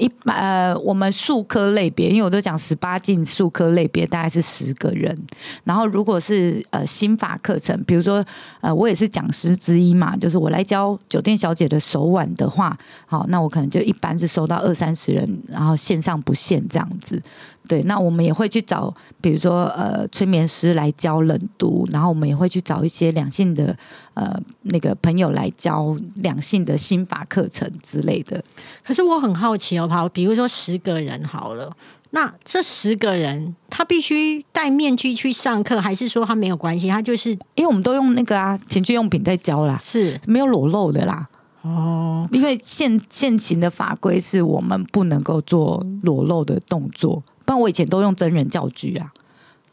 [0.02, 5.16] 一般呃，我们数科类别，因为我都讲十八进数科类别大概是十个人，
[5.64, 8.26] 然后如果是呃心法课程，比如说
[8.62, 17.22] 呃我也是讲师之一嘛，就是我来教酒店小姐的手腕的话，好，那我可能就一般是收到二三十人，然后线上不限这样子。
[17.68, 23.74] 对，那我们也会去找，比如说呃，催眠师来教冷读，然后我们也会去找一些两性的
[24.14, 28.44] 呃那个朋友来教两性的心法课程之类的。
[28.84, 31.72] 可是我很好奇哦，好，比如说十个人好了，
[32.10, 36.90] 那这十个人他必须戴面具去上课，还是说他没有关系？
[36.90, 41.30] 他就是因为我们都用那个啊情趣用品在教啦，是没有裸露的啦。
[41.62, 47.24] 哦，因为现现行的法规是我们不能够做裸露的动作。
[47.52, 49.12] 不然我以前都用真人教具啊，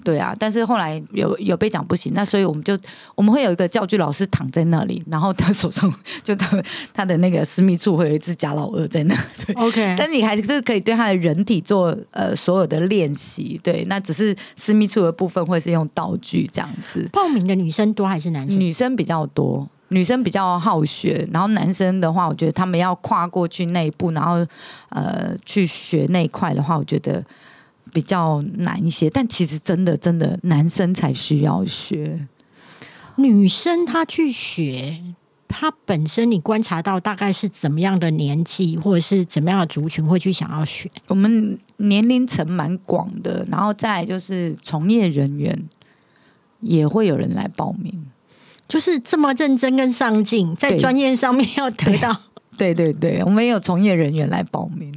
[0.03, 2.77] 对啊，但是后来有有被讲不行，那所以我们就
[3.14, 5.88] 我们会有一个教具老师躺在那里，然后他手上
[6.25, 6.61] 就他
[6.93, 9.14] 他的那个私密处会有一只假老二在那，
[9.47, 17.09] 对，OK，但是你还是可以对他的人体做呃所有的练习，对，那只是私密处的部分会是用道具这样子。
[17.12, 18.59] 报名的女生多还是男生？
[18.59, 19.69] 女生比较多。
[19.91, 24.47] 女生比较好学，然后男生的话，我觉得他们要跨过去那一步，然后
[24.91, 27.25] 呃去学那一块的话，我觉得。
[27.92, 32.27] 比较难一些，但其实真的真的男生才需要学，
[33.16, 35.03] 女生她去学，
[35.46, 40.90] 她本身你观察到大概是怎么样的年纪，或者是怎么样的族群会去想要学？
[41.07, 45.68] 我们年龄层蛮广的，然后再就是从业人员
[46.61, 48.07] 也会有人来报名，
[48.68, 52.16] 就是这么认真跟上进，在专业上面要得到，
[52.57, 54.92] 对对对，我们有从业人员来报名。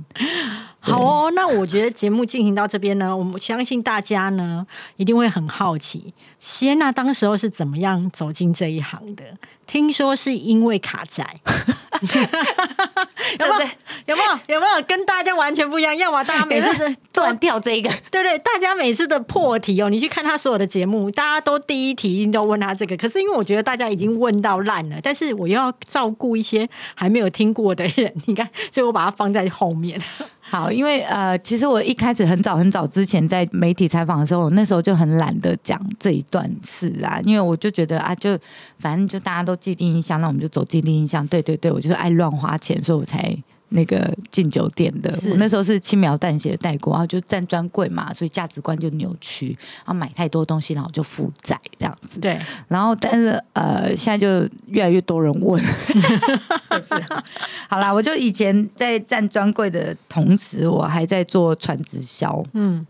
[0.84, 4.66] 好哦，那我觉得节目进行到这边呢， 我们相信大家呢
[4.98, 9.24] 一定会很好奇，谢娜当时候是怎么样走进这一行的？
[9.68, 11.24] 听说是因为卡债，
[13.40, 13.70] 有没有？
[14.08, 14.40] 有没有？
[14.56, 15.96] 有没有跟大家完全不一样？
[15.96, 30.02] 要么大家每次 的断掉这一个，对对，大家每次的破题哦，你去看他所有的节目，大家都第一题都问他这个，可是因为我觉得大家已经问到烂了，但是我又要照顾一些还没有听过的人，你看，所以我把它放在后面。
[30.52, 38.38] 好，因为呃，其实我一开始很早很早之前在媒体采访的时候，我那时候就很懒得讲这一段事啊，因为我就觉得啊，就
[38.78, 41.26] 反正就大家都既定印象，那我们就走既定印象。
[41.28, 43.34] 对对对，我就是爱乱花钱，所以我才。
[43.74, 52.20] 那个进酒店的，我那时候是轻描淡写的带过，然后就站专柜嘛，所以价值观就扭曲，然后买太多东西，然后就负债这样子。
[52.20, 55.64] 对，然后但是呃，现在就越来越多人问。
[57.70, 62.44] 好啦，我就以前在站专柜的同时，我还在做传直销。
[62.52, 62.86] 嗯，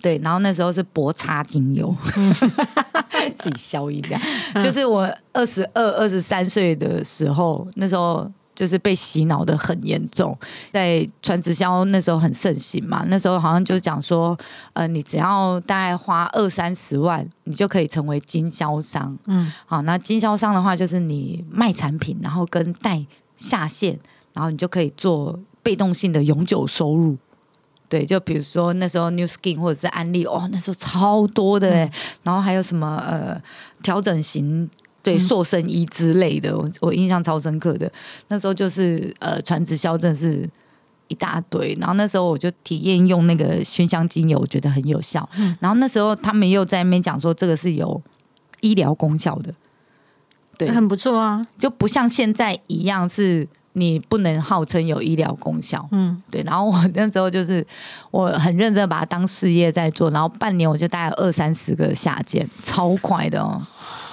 [0.00, 1.92] 对，然后那时候是薄差精油，
[3.34, 8.30] 自己消音的，就是我二十二、二十三岁的时候，那时候。
[8.60, 10.38] 就是被洗脑的很严重，
[10.70, 14.36] 在传直销那时候很盛行嘛，那时候好像就是讲说，
[14.74, 19.16] 呃，你只要大概花二三十万，你就可以成为经销商。
[19.24, 23.02] 嗯，好，那经销商的话，就是你卖产品，然后跟带
[23.38, 23.98] 下线，
[24.34, 27.16] 然后你就可以做被动性的永久收入。
[27.88, 31.90] 对，就比如说那时候 New Skin 或者是安利，哦，那时候超多的哎，
[32.24, 33.40] 然后还有什么呃
[33.82, 34.68] 调整型。
[35.02, 37.90] 对塑身衣之类的，我我印象超深刻的。
[38.28, 40.48] 那时候就是呃，传直销真的是
[41.08, 41.76] 一大堆。
[41.80, 45.28] 然后那时候我就体验用那个熏香精油，我觉得很有效。
[45.60, 48.00] 然后那时候他们又在那边讲说，这个是有
[48.60, 49.54] 医疗功效的，
[50.58, 53.48] 对，很不错啊，就不像现在一样是。
[53.74, 56.42] 你不能号称有医疗功效，嗯，对。
[56.42, 57.64] 然后我那时候就是
[58.10, 63.64] 我很认真把它当事业在做，然后半年我就大概二三十个下件，超快的哦。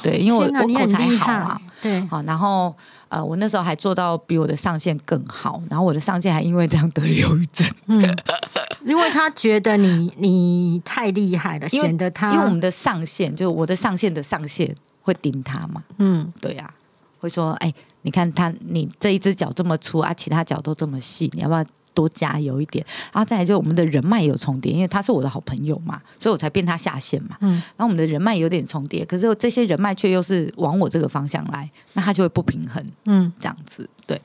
[0.04, 2.22] 对，因为我我口才好啊，对，好。
[2.24, 2.76] 然后
[3.10, 8.02] 呃，我那时候还做到比我的上线更好，然后我的上线还因为这样得了忧郁症，嗯，
[8.86, 16.74] 因为他觉得你你太厉害了，显得他因为我们的上线就我的上线的上线会盯他嘛，嗯，对呀，
[17.20, 17.74] 会说哎。
[18.04, 21.66] 你看他，你这一只脚这么粗啊，其他脚都这么细，你要不要
[21.98, 22.86] 多加油一点？
[23.12, 27.36] 然后再来就我们的人脉有重叠，因为他是我的好朋友嘛，所以我才变他下线嘛。
[27.42, 32.86] 嗯，然后我们的人脉有点重叠，可是这些人脉却又是往我这个方向来，那他就会不平衡。
[33.06, 34.22] 嗯，这样子对。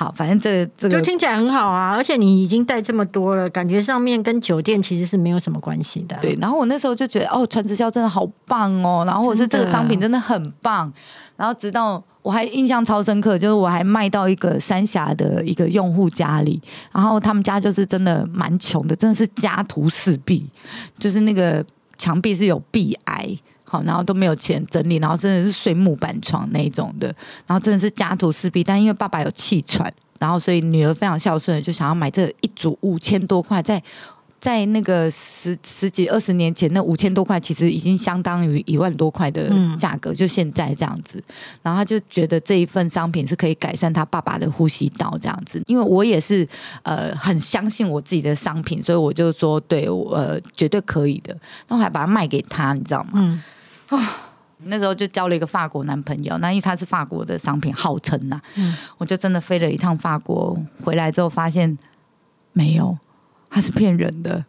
[0.00, 6.16] 好，反正这这个就听起来很好啊，而且你已经带这么多了，感觉上面跟酒店其实是没有什么关系的。
[6.20, 10.92] 对，然后我那时候就觉得哦，传直销真的好棒哦，然后或者是这个商品真的很棒，
[11.36, 12.02] 然后直到。
[12.20, 16.60] 我还印象超深刻，就是我还卖到一个三峡的一个用户家里，
[16.92, 20.44] 然后他们家就是真的蛮穷的，真的是家徒四壁，
[20.98, 21.64] 就是那个
[21.96, 23.26] 墙壁是有壁癌，
[23.68, 27.14] 好，然后都没有钱整理，然后真的是睡木板床那一种的，
[27.46, 28.64] 然后真的是家徒四壁。
[28.64, 33.82] 但因为爸爸有气喘，然后所以女儿非常孝顺，就想要买这一组五千多块，在
[34.40, 41.20] 在那个十十几二十年前，那五千多块其实已经相当于一万多块的价格，就现在这样子。
[41.60, 45.60] 然后他就觉得这一份商品是可以改善他爸爸的呼吸道这样子。
[45.66, 46.46] 因为我也是
[46.84, 51.36] 呃很相信我自己的商品，所以我就说对我呃绝对可以的。
[51.66, 53.14] 然后还把它卖给他，你知道吗？
[53.16, 53.42] 嗯
[53.88, 54.24] 啊。
[54.64, 58.40] 那时候就交了一个法国男朋友，那因为他是法国的商品，号称呐，
[58.96, 61.78] 我就真的飞了一趟法国，回来之后发现
[62.52, 62.98] 没有，
[63.48, 64.44] 他是骗人的，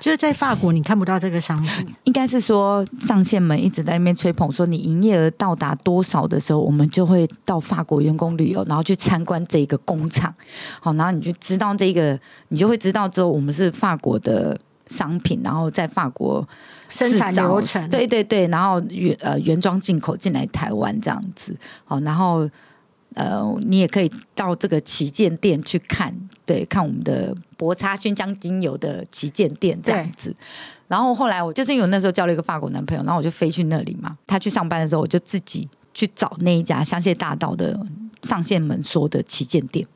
[0.00, 10.34] 就是在法国你看不到这个商品，应该是说上线们一直在那边吹捧，说你营业额到达多少的时候，我们就会到法国员工旅游，然后去参观这个工厂，
[10.80, 14.58] 好，然后你就知道这个，你就会知道之后我们是法国的。
[14.86, 16.44] 商品，然后在法国
[16.90, 22.48] 生产流程，对对对，然后原呃原装进口进来台湾这样子，好，然后
[23.14, 30.34] 呃你也可以到这个旗舰店去看，对，看我们的博差熏香精油的旗舰店这样子。
[30.88, 34.18] 然后后来我就是因为那时候交了一个法国男朋友，然后我就飞去那里嘛。
[34.26, 37.78] 他去上班的时候，我就自己去找那一家香榭大道的
[38.24, 39.86] 上线门说的旗舰店。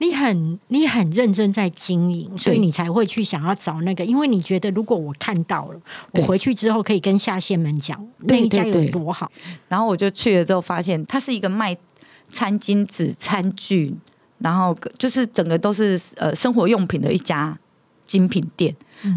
[0.00, 5.80] 你很你很认真在经营，所以你才会去想要找那个，因为你觉得如果我看到了，
[6.12, 9.30] 我回去之后可以跟下线们讲那一家有多好。
[9.68, 11.76] 然后我就去了之后，发现它是一个卖
[12.30, 13.94] 餐巾纸、餐具，
[14.38, 17.58] 然后就是整个都是呃生活用品的一家
[18.04, 18.74] 精品店。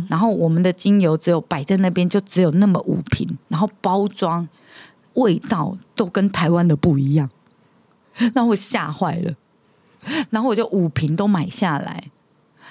[0.10, 4.48] 然后我们的精油只有摆在那边，就只有那么五瓶，然后包装
[5.13, 7.30] 味道都跟台湾的不一样，
[8.34, 9.34] 那我吓坏了。
[10.30, 12.04] 然后我就五瓶都买下来，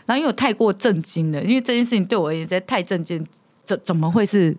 [0.07, 3.25] 然后因为我太过震惊了，因为这件事情对我也在太震惊，
[3.63, 4.57] 怎怎么会是，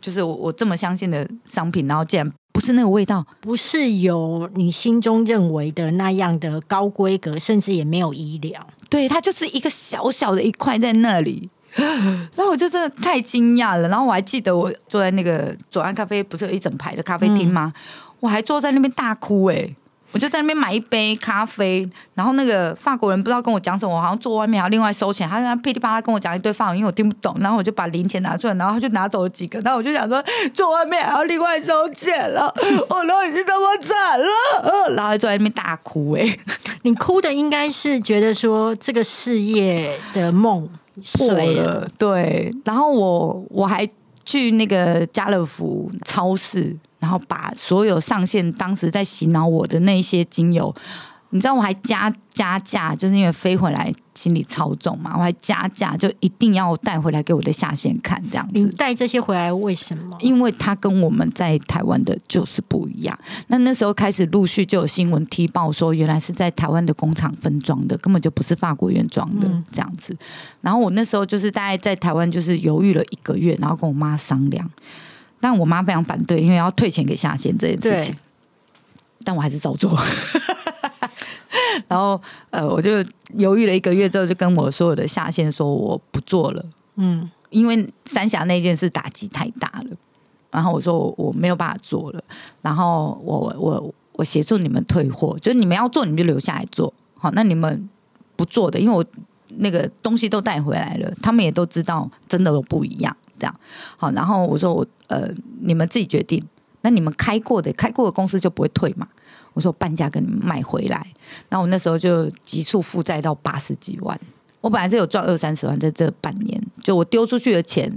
[0.00, 13.88] 就是我我这么相信的商品，然后竟然不是那个味道，不是有你心中认为的那样的高规格，甚至也没有医疗，对，它就是一个小小的一块在那里， 然后我就真的太惊讶了。
[13.88, 17.72] 然后我还记得我坐在那个左岸咖啡，不是有一整排的咖啡厅吗？
[18.20, 19.74] 我还坐在那边大哭哎。
[20.14, 30.24] 我就在那边买一杯咖啡，然后那个法国人不知道跟我讲什么，我好像坐外面还要另外收钱，他在噼里啪啦跟我讲一堆法文，因为我听不懂，然后我就把零钱拿出来，然后他就拿走了几个，然后我就想说
[30.54, 32.46] 坐外面还要另外收钱了，
[32.88, 36.24] 我都已经这么惨了，然后坐在那边大哭哎，
[36.82, 40.68] 你哭的应该是觉得说这个事业的梦
[41.14, 43.84] 破了，对，然后我我还
[44.24, 46.76] 去那个家乐福超市。
[47.04, 50.74] 然后把所有上线当时在洗脑我的那些精油，
[51.28, 58.52] 你知道我还加加价，就是因为飞回来心里超重嘛，我还加价，就一定要带回来给我的下线看这样子。
[58.54, 60.16] 你带这些回来为什么？
[60.20, 63.14] 因为它跟我们在台湾的就是不一样。
[63.48, 70.16] 那那时候开始陆续就有新闻踢爆说，原来是在台湾的工厂分装的，根本就不是法国原装的这样子。
[70.62, 74.70] 然后我那时候就是大概在台湾就是犹豫了一个月，然后跟我妈商量。
[75.44, 78.16] 但我妈非常反对，因为要退钱给下线这件事情。
[79.22, 79.94] 但我还是照做。
[81.86, 83.04] 然后呃，我就
[83.34, 86.64] 犹豫了一个月之后，就跟我所有的下线说我不做了。
[86.94, 89.94] 嗯，因为三峡那件事打击太大了。
[90.50, 92.24] 然后我说我我没有办法做了。
[92.62, 96.90] 然后我我我协助你们退货，就是你们要做你们就留下来做。
[97.18, 97.86] 好，那你们
[98.34, 99.04] 不做的，因为我
[99.58, 103.14] 那个东西都带回来了，他们也都知道真的都不一样。
[103.38, 103.54] 这样
[103.96, 105.28] 好，然后我说我呃，
[105.60, 106.44] 你们自己决定。
[106.82, 109.08] 那你们开过的开过的公司就不会退嘛？
[109.54, 111.02] 我说半价给你们买回来。
[111.48, 114.20] 然后我那时候就急速负债到八十几万。
[114.60, 117.90] 我本来是有赚二三十万，在这半年，就我丢出去的钱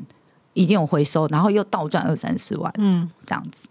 [0.54, 3.68] 已经有回收，然后又倒赚二三十万，嗯，这样子。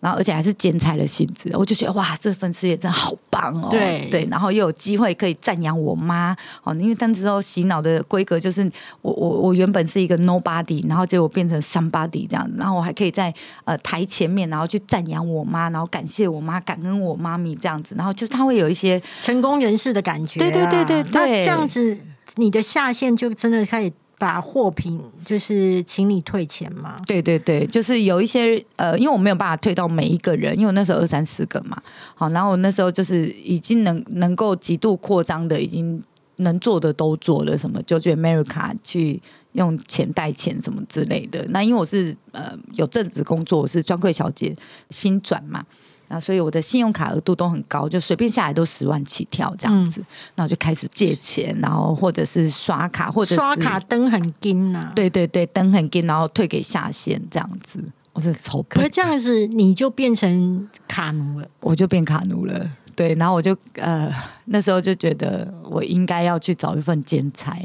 [0.00, 3.68] 然后，而且还是兼差的性质，我就觉得哇，这份事业真的好棒哦！
[3.68, 8.62] 对对，然后又有机会可以赞扬我妈哦，因为当时候洗脑的规格就是
[9.02, 13.34] 我我我原本是一个 nobody，然后结果变成 somebody 这样子，然后我还可以在
[13.64, 21.98] 呃台前面，然后去赞扬我妈，然后感谢我妈，感恩我妈咪这样子，然后就是他会有一些成功人士的感觉，对对对对对，那这样子
[22.36, 23.92] 你的下线就真的开始。
[24.18, 26.96] 把货品就是请你退钱吗？
[27.06, 31.80] 对对对，就是有一些呃，因为我没有办法退到每一个人，因为我那时候二三十个嘛，
[32.16, 36.02] 好，然后我那时候就是已经能能够极度扩张的，已经
[36.36, 41.46] 能做的都做了，什么就去 America 去用钱代钱什么之类的。
[41.50, 44.56] 那因为我是呃有正职工作，我是专柜小姐，
[44.90, 45.64] 新转嘛。
[46.08, 50.02] 啊，所以我的信用卡额度都很高，就随便下来都十万起跳这样子。
[50.36, 54.90] 那我就开始借钱，然后或者是刷卡，或者刷卡登很金呐。
[54.94, 57.84] 对对对，灯很金，然后退给下线这样子。
[58.14, 62.68] 我是超可是这样子你就变成卡奴了，我就变卡奴了。
[62.96, 64.12] 对，然后我就呃
[64.46, 67.56] 那时候就觉得我应该要去找一份兼差。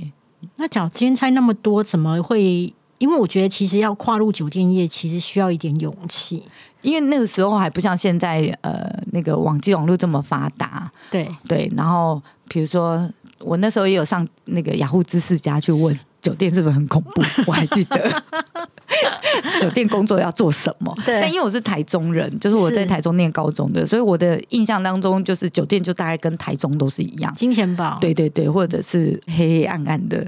[0.58, 2.74] 那找兼差那么多，怎么会？
[3.04, 6.42] 因为我觉得其实要跨入酒店业，其实需要一点勇气。
[6.82, 10.90] 因为那个时候还不像现在呃那个网际网络这么发达。
[11.12, 18.24] 对对，然后比如说我那时候也有上那个雅虎知识家去问酒店是不是很恐怖， 我还记得
[19.60, 20.94] 酒店工作要做什么。
[21.06, 27.34] 对但因为我是台中人，就是我在是台中念高中的，所以我的印象当中就是酒店就大概跟台中都是一样。
[27.36, 30.26] 金钱豹，对对对，或者是黑黑暗暗的，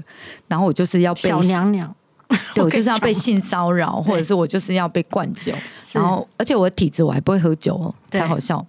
[0.48, 1.95] 然后我就是要被小娘娘，
[2.54, 5.52] 对我就是要被性骚扰，或者是我就是要被灌酒，
[5.92, 8.64] 然后而且我的体质我还不会喝酒哦，才好笑。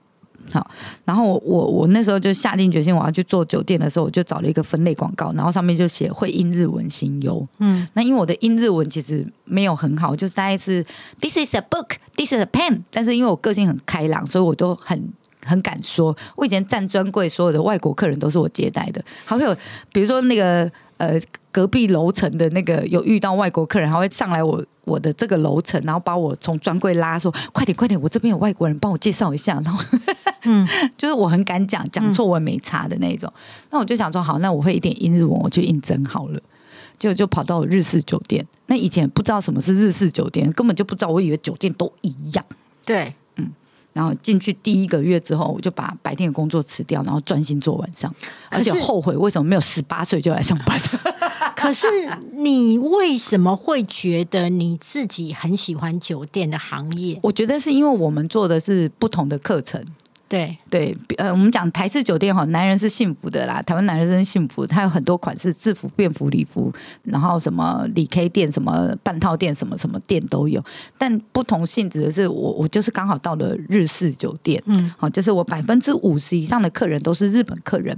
[0.49, 0.65] 好，
[1.03, 7.45] 然后我我我那时候就下定决心我要去做酒店的时候，我就找了一个分类广告，然后上面就写会英日文行优。
[7.57, 10.85] 嗯，那因为我的英日文其实没有很好，就是大概是
[11.19, 15.11] This is a book, this is a pen，但是因为我个性很开朗，所以我都很。
[15.45, 19.55] 很敢说，我以前站专柜，所有的外国客人都是我接待的，还会有
[19.93, 21.17] 比如说那个呃
[21.57, 29.59] 隔壁楼层的那个有遇到外国客人，还会上来我我的这个楼层，然后把我从专柜拉说快点快点，我这边有外国人，帮我介绍一下。
[29.65, 29.83] 然后
[30.43, 33.33] 嗯， 就是我很敢讲，讲错我也没差的那种。
[33.71, 36.39] 那我就想说，好，那我会一点英日文，我去应征好了。
[36.99, 42.45] 结果就跑到日式酒店，那以前不知道什么是日式酒店，根本就不知道，我以为酒店都一样。
[42.85, 43.15] 对，
[43.93, 48.13] 然后进去第一个月之后，我就把白天的工作辞掉，然后专心做晚上，
[48.51, 50.79] 而且后悔为什么没有十八岁就来上班。
[51.67, 51.87] 可是
[52.33, 57.19] 你为什么会觉得你自己很喜欢酒店的行业？
[57.21, 59.83] 我觉得是因为我们做的是不同的课程。
[60.29, 66.69] 对，对，呃，我们讲台式酒店哈，男人是幸福的啦，台湾男人真幸福，他有很多款式，制服、便服、礼服，
[67.03, 70.61] 然后什么理 K 店、什么半套店、什么什么店都有。
[70.97, 77.97] 但不同性质的是，我我就是刚好到了日式酒店，嗯，好，就是我百分之五十以上的客人都是日本客人，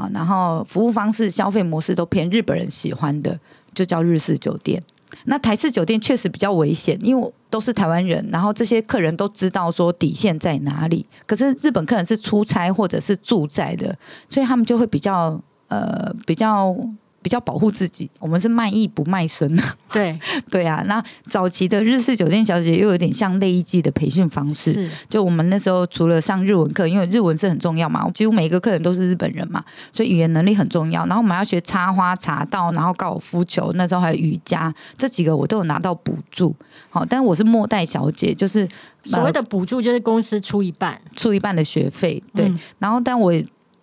[0.00, 3.38] 啊，然后服务方式、消费模式都偏日本人喜欢的，
[3.74, 4.82] 就叫日式酒店。
[5.24, 11.04] 那台式酒店确实比较危险，因为都是台湾人，然后这些客人都知道说底线在哪里。
[11.26, 13.94] 可是日本客人是出差或者是住在的，
[14.28, 15.38] 所以他们就会比较
[15.68, 16.74] 呃比较
[17.22, 18.10] 比较保护自己。
[18.18, 19.54] 我们是卖艺不卖身，
[19.92, 20.18] 对，
[20.50, 20.82] 对啊。
[20.86, 29.62] 那早期的日式酒店小姐又有点像内衣季的培训方式，就我们那时候除了上日文课，因为日文是很重要嘛，几乎每一个客人都是日本人嘛，
[29.92, 31.06] 所以语言能力很重要。
[31.06, 36.54] 然后我们要学插花、茶道，然后高尔夫球，那时候还有瑜伽，这几个我都有拿到补助。
[36.88, 38.66] 好，但我是末代小姐，就是
[39.04, 42.48] 所谓的补助就是公司出一半，出一半的学费，对。
[42.48, 43.32] 嗯然后，但我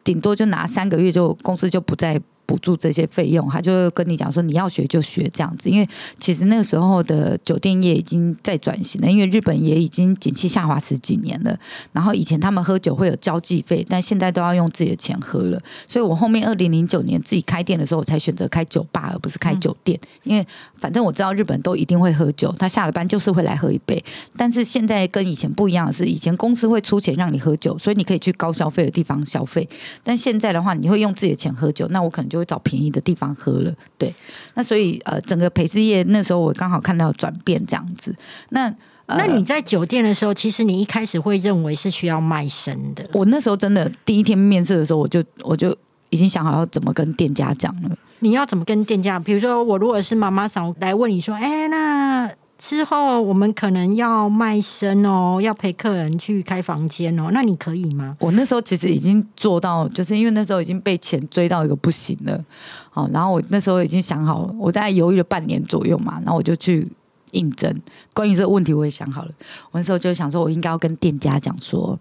[0.03, 5.69] 顶多就拿三个月就，公司就不再补助这些费用，他就跟你讲说你要学就学这样子。
[5.69, 5.87] 因为
[6.17, 11.55] 其实那个时候的酒店业已经在转型了，因为日本也已经景气下滑十几年了。
[11.91, 15.61] 然后以前他们喝酒会有交际费，但现在都要用自己的钱喝了。
[15.87, 20.47] 所以我后面二零零九年自己开店的时候，我才选择开酒吧而不是开酒店，因为
[20.79, 24.01] 反正我知道日本都一定会喝酒，他下了班就是会来喝一杯。
[24.37, 29.67] 但是现在跟以前不一样的是，以前公司会出钱让你喝酒，所以你可以去高消费的地方消费。
[30.03, 33.73] 但现在的话，你会用自己的钱喝酒，那我可能就会找便宜的地方喝了。
[33.97, 34.13] 对，
[34.53, 38.15] 那所以呃，整个陪侍业那时候我刚好看到转变这样子。
[38.49, 38.73] 那
[39.07, 45.75] 呃那你在酒店的时候，其实你一开始会认为是需要卖身的，我那时候真的第一天面试的时候，我就我就
[46.09, 47.97] 已经想好要怎么跟店家讲了。
[48.19, 49.19] 你要怎么跟店家？
[49.19, 58.15] 比如说，我如果是妈妈桑来问你说，哎，那之后我们可能要卖身哦，要陪客人去开房间哦，那你可以吗？
[58.19, 62.43] 我那时候其实已经做到，就是因为那时候已经被钱追到一个不行了，
[62.89, 66.87] 好，然后我那时候已经想好了，我大概犹豫了半年左右嘛，然后我就去
[67.31, 67.81] 应征。
[68.13, 69.31] 关于这个问题，我也想好了，
[69.71, 71.97] 我那时候就想说，我应该要跟店家讲说，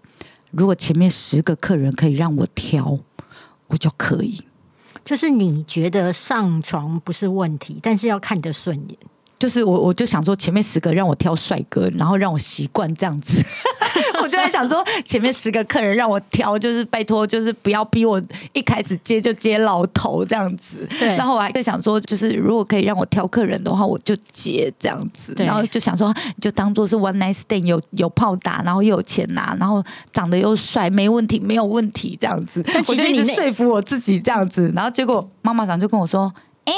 [0.49, 2.97] 如果前面十个客人可以让我挑，
[3.67, 4.41] 我就可以。
[5.05, 8.97] 就是你觉得上床不是问题，但是要看得顺眼。
[9.39, 13.43] 就是我，我就想说前面十个让我挑帅哥，然后让我习惯这样子。
[14.21, 18.21] 我就在想说，前面十个客人让我挑，就是拜托，就是不要逼我
[18.53, 20.87] 一开始接就接老头这样子。
[20.99, 25.35] 对然后我还在想说，就是如果可以让我挑客人的话，我就接这样子。
[25.37, 32.63] 然后就想说，就当做是 one night stand，有有炮打，然后又有钱拿，然后长得又帅，没问题，没有问题这样子。
[32.63, 36.33] 其我就一直说服我自己这样子，然后结果妈妈长就跟我说。
[36.67, 36.73] 诶，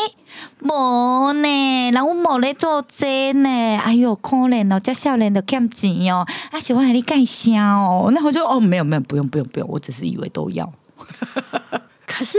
[0.61, 10.71] 无呢，人我无咧做这呢，哎哟，可怜哦，这少年都欠钱哦，啊，喜欢给你介绍哦，那我就哦，没有没有，不用不用不用，我只是以为都要，
[12.05, 12.37] 可是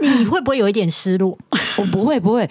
[0.00, 1.38] 你会不会有一点失落？
[1.78, 2.48] 我不会不会，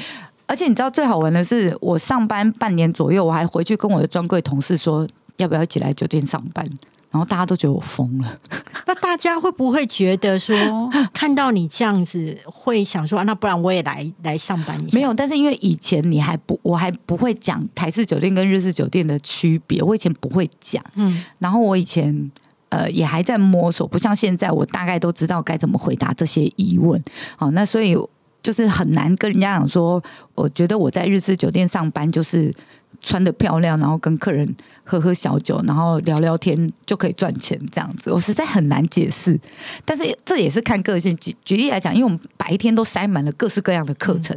[0.48, 6.66] 而且你知道最好玩的是，我上班半年左右，我还回去跟我的专柜同事说，要不要一起来酒店上班？
[7.12, 8.40] 然后大家都觉得我疯了。
[8.86, 10.56] 那大家会不会觉得说，
[11.14, 14.96] 看到你这样子，会想说，那不然我也来来上班一下？
[14.96, 20.84] 没有，但是因为以前你还不，我还不会讲台式酒店跟日式酒店的区别，我以前不会讲。
[20.96, 22.32] 嗯，然后我以前
[22.70, 27.04] 呃也还在摸索，不像现在，我大概都知道该怎么回答这些疑问。
[27.36, 27.96] 好，那所以
[28.42, 30.02] 就是很难跟人家讲说，
[30.36, 32.54] 我觉得我在日式酒店上班就是
[33.02, 34.56] 穿的漂亮，然后跟客人。
[34.90, 39.40] 喝喝小酒，然后聊聊天就可以赚钱，这样子我实在很难解释。
[39.86, 41.16] 但是这也是看个性。
[41.18, 44.36] 举举例来讲，因为我们白天都塞满了各式各样的课程，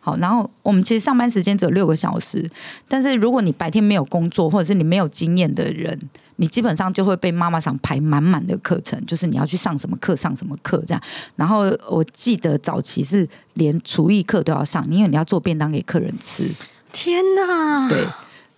[0.00, 2.46] 好，然后我们其实上班时间只有六个小时。
[2.86, 5.98] 但是如果你白天没有工作，或者是你没有经验的人，
[6.36, 11.02] 你基本上就会被妈妈上排满满的课程，就是你要去上什么课，上什么课这样。
[11.36, 16.50] 然后我记得早期是连厨艺课都要上，因为你要做便当给客人吃。
[16.94, 17.88] 天哪！
[17.88, 18.06] 对。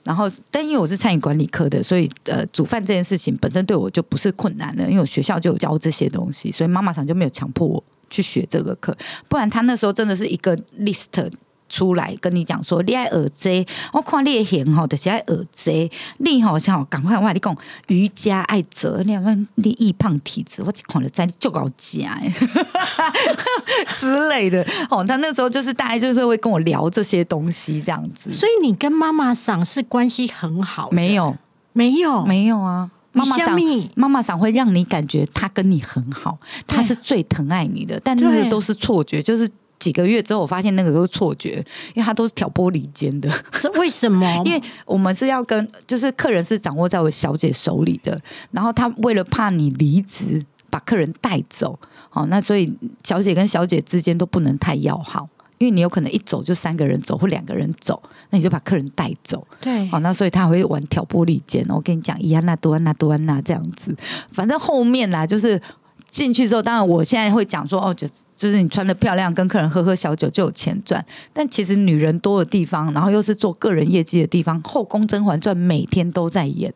[0.04, 8.96] 然后，但因为我是餐饮管理科的，所以呃，煮饭这件事情本身对我就不是困难的，因为我学校就有教这些东西，所以妈妈常就没有强迫我去学这个课，
[9.28, 11.28] 不然他那时候真的是一个 list。
[11.68, 15.90] 出来跟你讲说，你爱耳贼，我看你型吼，就是爱耳贼。
[16.18, 17.56] 你好像赶快我跟你讲
[17.88, 22.20] 瑜伽爱折，你问你易胖体质，我看了在就搞假
[23.94, 24.66] 之类的。
[24.90, 28.32] 哦，他那时候就是大概就是会跟我聊这些东西这样子。
[28.32, 30.90] 所以你跟妈妈桑是关系很好？
[30.90, 31.36] 没有，
[31.72, 32.90] 没有，没有啊。
[33.12, 33.58] 妈妈桑，
[33.94, 39.48] 妈妈桑会让你感觉他跟你很好，他是最疼爱你的，但那个都是错觉，就是。
[39.78, 41.56] 几个月之后，我发现那个都是错觉，
[41.94, 43.30] 因为他都是挑拨离间的。
[43.78, 44.26] 为什么？
[44.44, 48.18] 因为我们是要跟，就是客人是掌握在我小姐手里的，
[48.50, 51.78] 然后他为了怕你离职，把客人带走，
[52.10, 52.74] 哦，那所以
[53.04, 59.46] 小姐跟小姐之间都不能太要好，因为你有可能一走就三个人走或两个人走，那你就把客人带走。
[59.60, 61.64] 对，好，那所以他会玩挑拨离间。
[61.68, 63.94] 我跟你讲，伊安娜多安娜多安娜这样子，
[64.30, 65.60] 反正后面啦，就是。
[66.16, 71.04] 进去之后，当然我现在会讲说，哦，就就是你穿的漂亮，跟客人喝喝小酒就有钱赚。
[71.30, 76.72] 但其实女人多的地方，然后又是做个人业绩的地方，后宫《甄嬛传》每天都在演。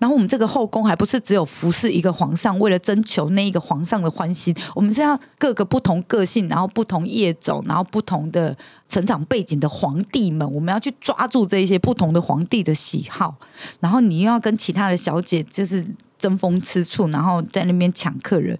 [0.00, 8.56] 然后我们这个后宫还不是只有服侍一个皇上，为了征求那一个皇上的欢心，我们是要各个不同个性，然后不同业种，然后不同的
[8.88, 13.36] 成长背景的皇帝们，我们要去抓住这一些不同的皇帝的喜好，
[13.78, 15.86] 然后你又要跟其他的小姐就是。
[16.20, 18.56] 争风吃醋，然后在那边抢客人，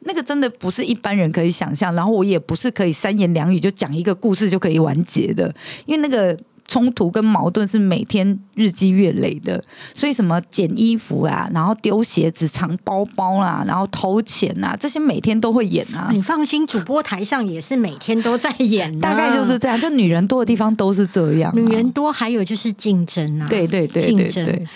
[0.00, 1.94] 那个真的不是一般人可以想象。
[1.94, 5.54] 然后我也不是可以三言两语就讲一个故事就可以完结的，
[5.86, 6.36] 因为那个
[6.66, 9.62] 冲突跟矛盾是每天日积月累的。
[9.94, 16.08] 所以什么捡衣服啊，然后丢鞋子、藏包包啦，然后偷钱啊，这些每天都会演啊。
[16.12, 19.78] 你放心，主播台上也是每天都在演，大概就是这样。
[19.78, 24.66] 就女人多的地方都是这样，女人多还有就是竞争啊，对对对，竞争。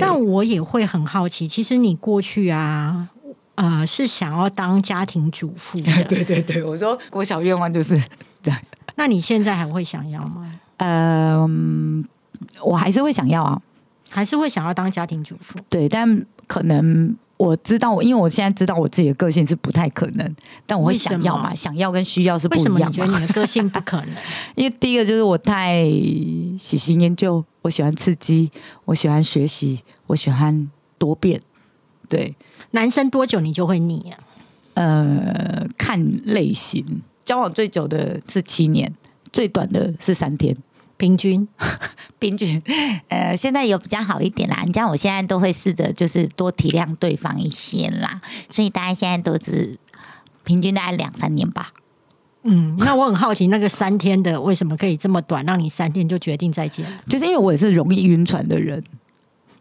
[0.00, 3.08] 但我也会很好奇，其实你过去啊，
[3.54, 5.90] 呃，是想要当家庭主妇的。
[6.04, 8.00] 对对对，我说我小愿望就是
[8.42, 8.60] 这样。
[8.96, 10.60] 那你现在还会想要吗？
[10.78, 12.04] 嗯，
[12.62, 13.60] 我还是会想要啊，
[14.10, 15.58] 还是会想要当家庭主妇。
[15.68, 20.36] 对，但可能我知道，因为我现在知道我自己的个性是不太可能，
[20.66, 22.90] 但我会想要嘛，想要跟需要是不一样。
[22.90, 24.08] 你觉得你的个性不可能？
[24.54, 25.82] 因为第一个就是我太
[26.58, 27.44] 喜新厌旧。
[27.64, 28.52] 我喜欢刺激，
[28.84, 31.40] 我喜欢学习，我喜欢多变。
[32.10, 32.36] 对，
[32.72, 34.18] 男生多久你就会腻啊？
[34.74, 38.94] 呃，看类型，交往最久的是七年，
[39.32, 40.54] 最短的是三天，
[40.98, 41.48] 平均
[42.20, 42.62] 平均。
[43.08, 44.62] 呃，现在有比较好一点啦。
[44.66, 49.78] 你像我现在都会试着就是多体谅对方一些啦，所以大家现在都是
[50.44, 51.72] 平均大概两三年吧。
[52.44, 56.86] 嗯，那我很好奇，那个三天的为什么可以这么短，让你三天就决定再见？
[57.08, 58.82] 就是因为我也是容易晕船的人。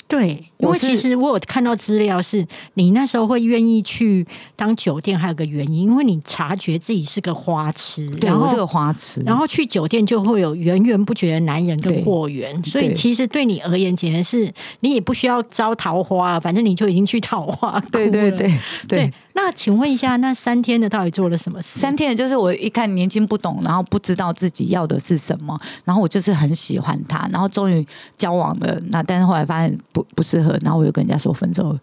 [0.06, 4.24] 对，因为其实我有看到资料，是你那时候会愿意去
[4.56, 17.80] 当酒店，还有个原因，因为你察觉自己是个花痴，然后是个花痴，然后去酒店就会有源源不绝的男人跟货源，所以其实对你而言，简直是你也不需要招桃花，反正你就已经去桃花。
[17.92, 18.54] 对对对
[18.88, 19.12] 对。
[19.36, 21.80] 那请问一下，那三天的到底做了什么事？
[21.80, 31.80] 三天的就是我一看年轻不懂，然后不知道自己要的是什么，然后我就是很喜欢他，然后终于交往了，那但是后来发现不不适合，然后我又跟人家说分手了。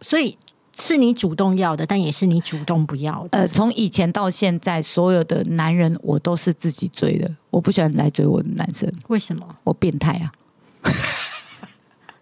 [0.00, 0.36] 所以
[0.76, 3.38] 是你主动要的，但也是你主动不要的。
[3.38, 8.92] 呃，从以前到现在，所有的男人我都是自己追的，我不喜欢来追我的男生。
[9.08, 9.46] 为什么？
[9.62, 10.32] 我变态啊！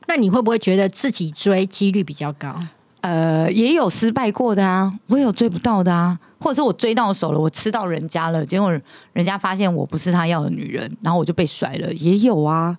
[0.06, 2.60] 那你会不会觉得自己追几率比较高？
[3.00, 8.70] 呃，也有失败过的啊，我也有追不到的啊，或者是我追到手了，我吃到人家了，结果
[9.12, 12.76] 人家发现我不是他要的女人，然后我就被甩了，也有啊，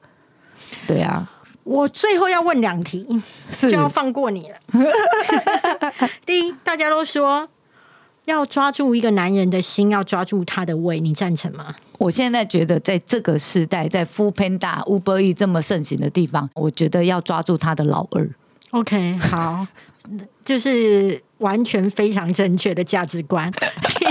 [0.85, 1.31] 对啊。
[1.63, 4.57] 我最后要问两题，就要放过你了。
[6.25, 7.47] 第一，大家都说
[8.25, 11.75] 要抓住一个男人的心，要抓住他的胃，你赞成吗？
[11.99, 18.27] 我现在觉得，在这个时代，在 Full Panda、Uber E 这么盛行的地方，我觉得要抓住他的老二。
[18.71, 19.67] OK，好，
[20.43, 23.51] 就是完全非常正确的价值观。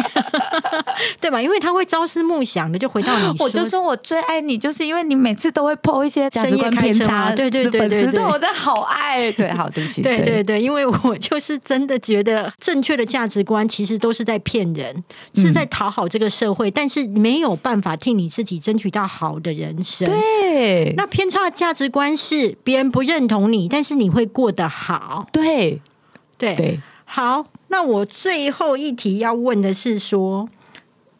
[1.20, 1.40] 对吧？
[1.40, 3.36] 因为他会朝思暮想的，就回到你。
[3.38, 7.34] 我就说我最爱你，就是因为你每次都会抛一些价值观偏差。
[7.34, 9.30] 对对对对对，我真的好爱。
[9.32, 10.02] 对，好对不起。
[10.02, 20.08] 对对对，因为我 就是真的觉得正确的价值观其实都是在骗人，是在讨好这个社会，但是没有办法替你自己争取到好的人生。
[20.08, 25.26] 对，那偏差的价值观是别人不认同你，但是你会过得好。
[25.32, 25.80] 对
[26.36, 27.46] 对对，好。
[27.70, 30.48] 那我最后一题要问的是说。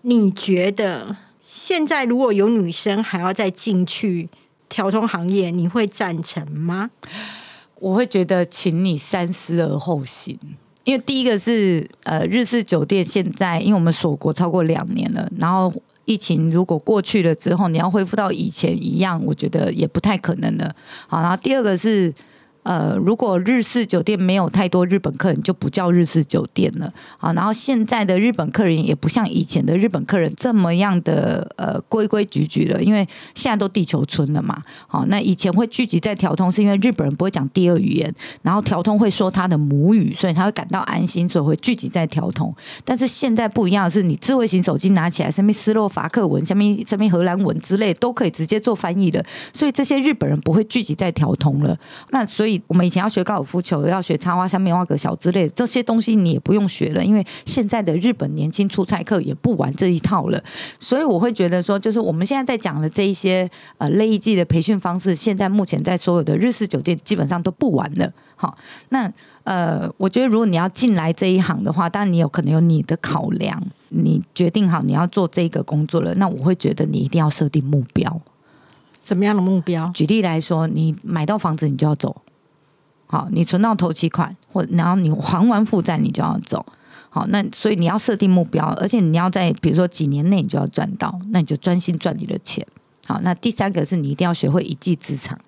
[0.02, 4.28] 你觉得现在如果有女生还要再进去
[4.68, 6.88] 调通行业，你会赞成吗？
[7.80, 10.38] 我会觉得，请你三思而后行。
[10.84, 15.70] 因为第一个是呃，日式酒店现在因为我们锁国超过两年了，然后
[16.04, 20.74] 疫情如果过去了之后，你要恢复到以前一样，我觉得也不太可能了。
[21.08, 22.14] 好，然后第二个是。
[22.68, 27.32] 呃，如果日式酒店没有太多日本客人，就不叫日式酒店了啊。
[27.32, 34.62] 然后现在的日本客人也不像以前的日本客人这么样的呃规规矩矩了，因为现在都地球村了嘛。
[34.86, 42.54] 好，那以前会聚集在调通，是因为日本人不会讲第二语言，然后调通会说他的母语，所以他会感到安心，所以会聚集在调通。
[42.84, 51.74] 但是现在不一样的是，你智慧型手机拿起来，上面斯洛伐克文、下面上面荷兰文之类都可以直接做翻译的，所以这些日本人不会聚集在调通了。
[52.10, 52.57] 那所以。
[52.66, 60.42] 我们以前要学高尔夫球，要学插花、下面花格小之类这些东西，你也不用学了，因为现在的日本年轻出差客也不玩这一套了。
[60.78, 63.48] 所以我会觉得说，就是我们现在在讲的这一些
[63.78, 68.12] 呃类艺季的培训方式，现在目前在所有的日式酒店基本上都不玩了。
[68.36, 68.56] 好，
[68.90, 69.10] 那
[69.42, 78.20] 呃，我觉得如果你要进来这一行的话，当然你有可能有你的考量，你决定好你要做这个工作了，那我会觉得你一定要设定目标。
[79.02, 79.90] 什么样的目标？
[79.92, 82.22] 举例来说，你买到房子，你就要走。
[83.10, 86.64] 好，你存到头期款，或然后你还完负债，你就要走。
[87.10, 92.66] 好，那所以你要设定目标，而且你要在比如说几年内你就要赚到，那你就专心赚你的钱。
[93.06, 95.38] 好，那第三个是你一定要学会一技之长。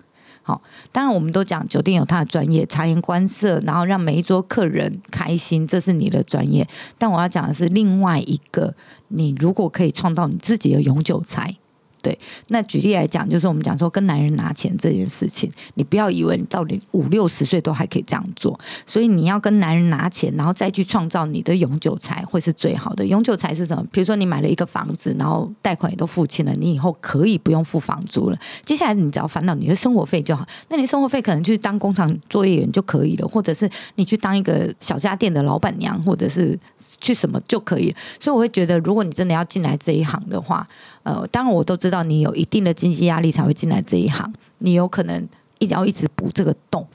[0.41, 0.59] 好，
[0.91, 6.67] 当然我们都讲酒店有它的专业，察言观色，然后让每一桌客人开心，这是你的专业。
[6.97, 8.73] 但我要讲的是另外一个，
[9.09, 11.57] 你如果可以创造你自己的永久财。
[12.01, 23.05] 对，那举例来讲，就是我们讲说跟男人拿钱这件事情，你不要以为你到底五六十岁都还可以这样做，所以你要跟男人拿钱，然后再去创造你的永久财，会是最好的。
[23.05, 23.85] 永久财是什么？
[23.91, 28.37] 比如说你买了一个房子，然后贷款也都付清了，你以后可以不用付房租了。
[28.65, 36.57] 接下来你只要烦恼你的生活费就好，那你生活费可能去当工厂作业员就可以了，或者是你去当一个小家电的老板娘，或者是
[36.99, 37.93] 去什么就可以。
[38.19, 40.67] 所以我会觉得，如果你真的要进来这一行的话，
[41.03, 45.27] 呃，当然我都知道你有一定的经济压力才会进来这一行，你有可能
[45.59, 46.85] 一直要一直补这个洞。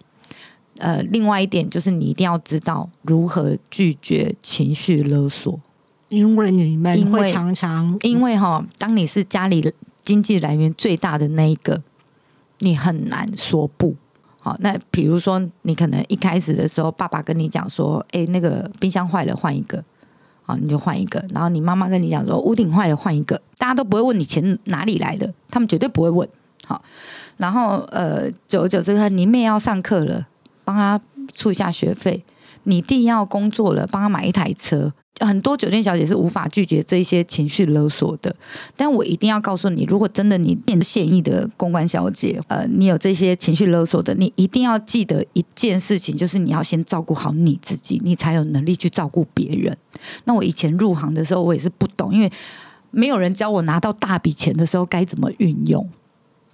[0.79, 5.59] 呃，另外一点就是你一定要知道如何拒绝情绪勒索，
[6.11, 11.83] 因为你们会常常因为哈，当你是家里经济来源最大的那一个，
[12.59, 13.97] 你很难说不。
[14.41, 19.83] 好，那比如说你可能一开始的时候，爸爸跟你讲说，哎，那个冰箱坏了，换一个。
[20.47, 21.23] 好，你就换一个。
[21.31, 23.41] 然后你妈妈跟你讲说屋顶坏了，换一个。
[23.59, 26.29] 大家都不会问你钱哪里来的，他们绝对不会问。
[26.65, 26.81] 好，
[27.37, 30.25] 然后呃，久而久之，他你妹要上课了，
[30.65, 31.01] 帮她
[31.35, 32.23] 出一下学费；
[32.67, 34.93] 你弟要工作了，帮他买一台车。
[35.21, 38.37] 很多酒店小姐是无法拒绝这些情绪勒索的，
[38.77, 49.75] 但我一定要告诉你，如果真的你变现役的公关小姐，呃，你有这些情绪勒索的，你一定要记得一件事情，就是你要先照顾好你自己，你才有能力去照顾别人。
[50.25, 52.31] 那我以前入行的时候，我也是不懂，因为
[52.91, 55.89] 没有人教我拿到大笔钱的时候该怎么运用。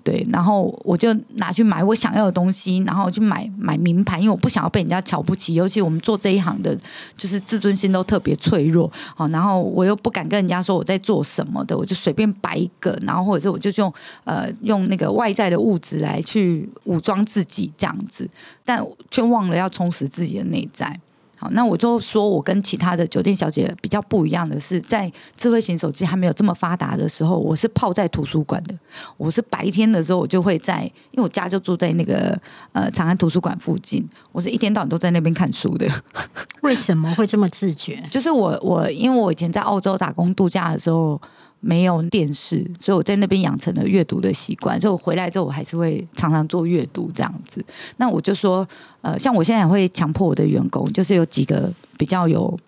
[0.04, 6.76] 对，然后我就拿去买我想要的东西，然后去买买名牌，因为我不想要被人家瞧不起，尤其我们做这一行的，
[7.16, 8.90] 就是自尊心都特别脆弱。
[9.14, 13.92] 好，然后我又不敢跟人家说我在做什么的，我就随便摆一个，然后或者是我就用
[14.24, 18.28] 呃用那个外在的物质来去武装自己这样子，
[18.64, 21.00] 但却忘了要充实自己的内在。
[21.42, 28.72] 好，那我就说，我跟其他的酒店小姐比较不一样的是，在智慧型手机还没有这么发达的时候，我是泡在图书馆的。
[29.16, 32.40] 我是白天的时候，我就会在，因为我家就住在那个
[32.70, 35.84] 呃长安图书馆附近，我是一天到晚都在那边看书的。
[36.62, 38.00] 为什么会这么自觉？
[38.08, 41.20] 就是我我因为我以前在澳洲打工度假的时候。
[41.64, 44.78] 没有电视，所以我在那边养成了阅读的习惯。
[44.80, 47.64] 所以我回来之后，我还是会常常做阅读这样子。
[47.98, 48.68] 那我就说，
[49.00, 52.58] 呃，像我现在会强迫我的员工，就是有几个比较有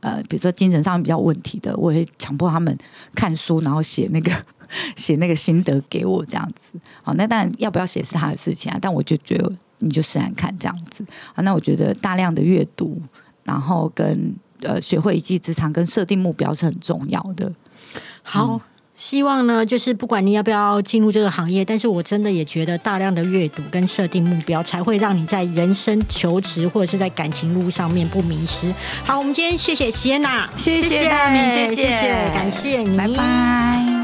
[0.00, 2.76] 呃，比如说精神上比较问题的，我会强迫他们
[3.12, 4.30] 看书，然后写那个
[4.94, 6.78] 写那个心得给我这样子。
[7.02, 11.04] 好，那当然要不要写是他的事情啊，但我就觉得你就试试看这样子。
[11.34, 13.02] 好，那我觉得大量的阅读，
[13.42, 17.52] 然后跟呃学会一技之长，跟设定目标是很重要的。
[18.26, 18.60] 好，
[18.96, 28.72] 希望呢，就是不管你要不要进入这个行业，但是我真的也觉得大量的阅读跟设定目标，才会让你在人生求职或者是在感情路上面不迷失。
[29.04, 34.03] 好，我们今天谢谢谢娜，谢谢大米，谢谢谢，感谢你，拜拜。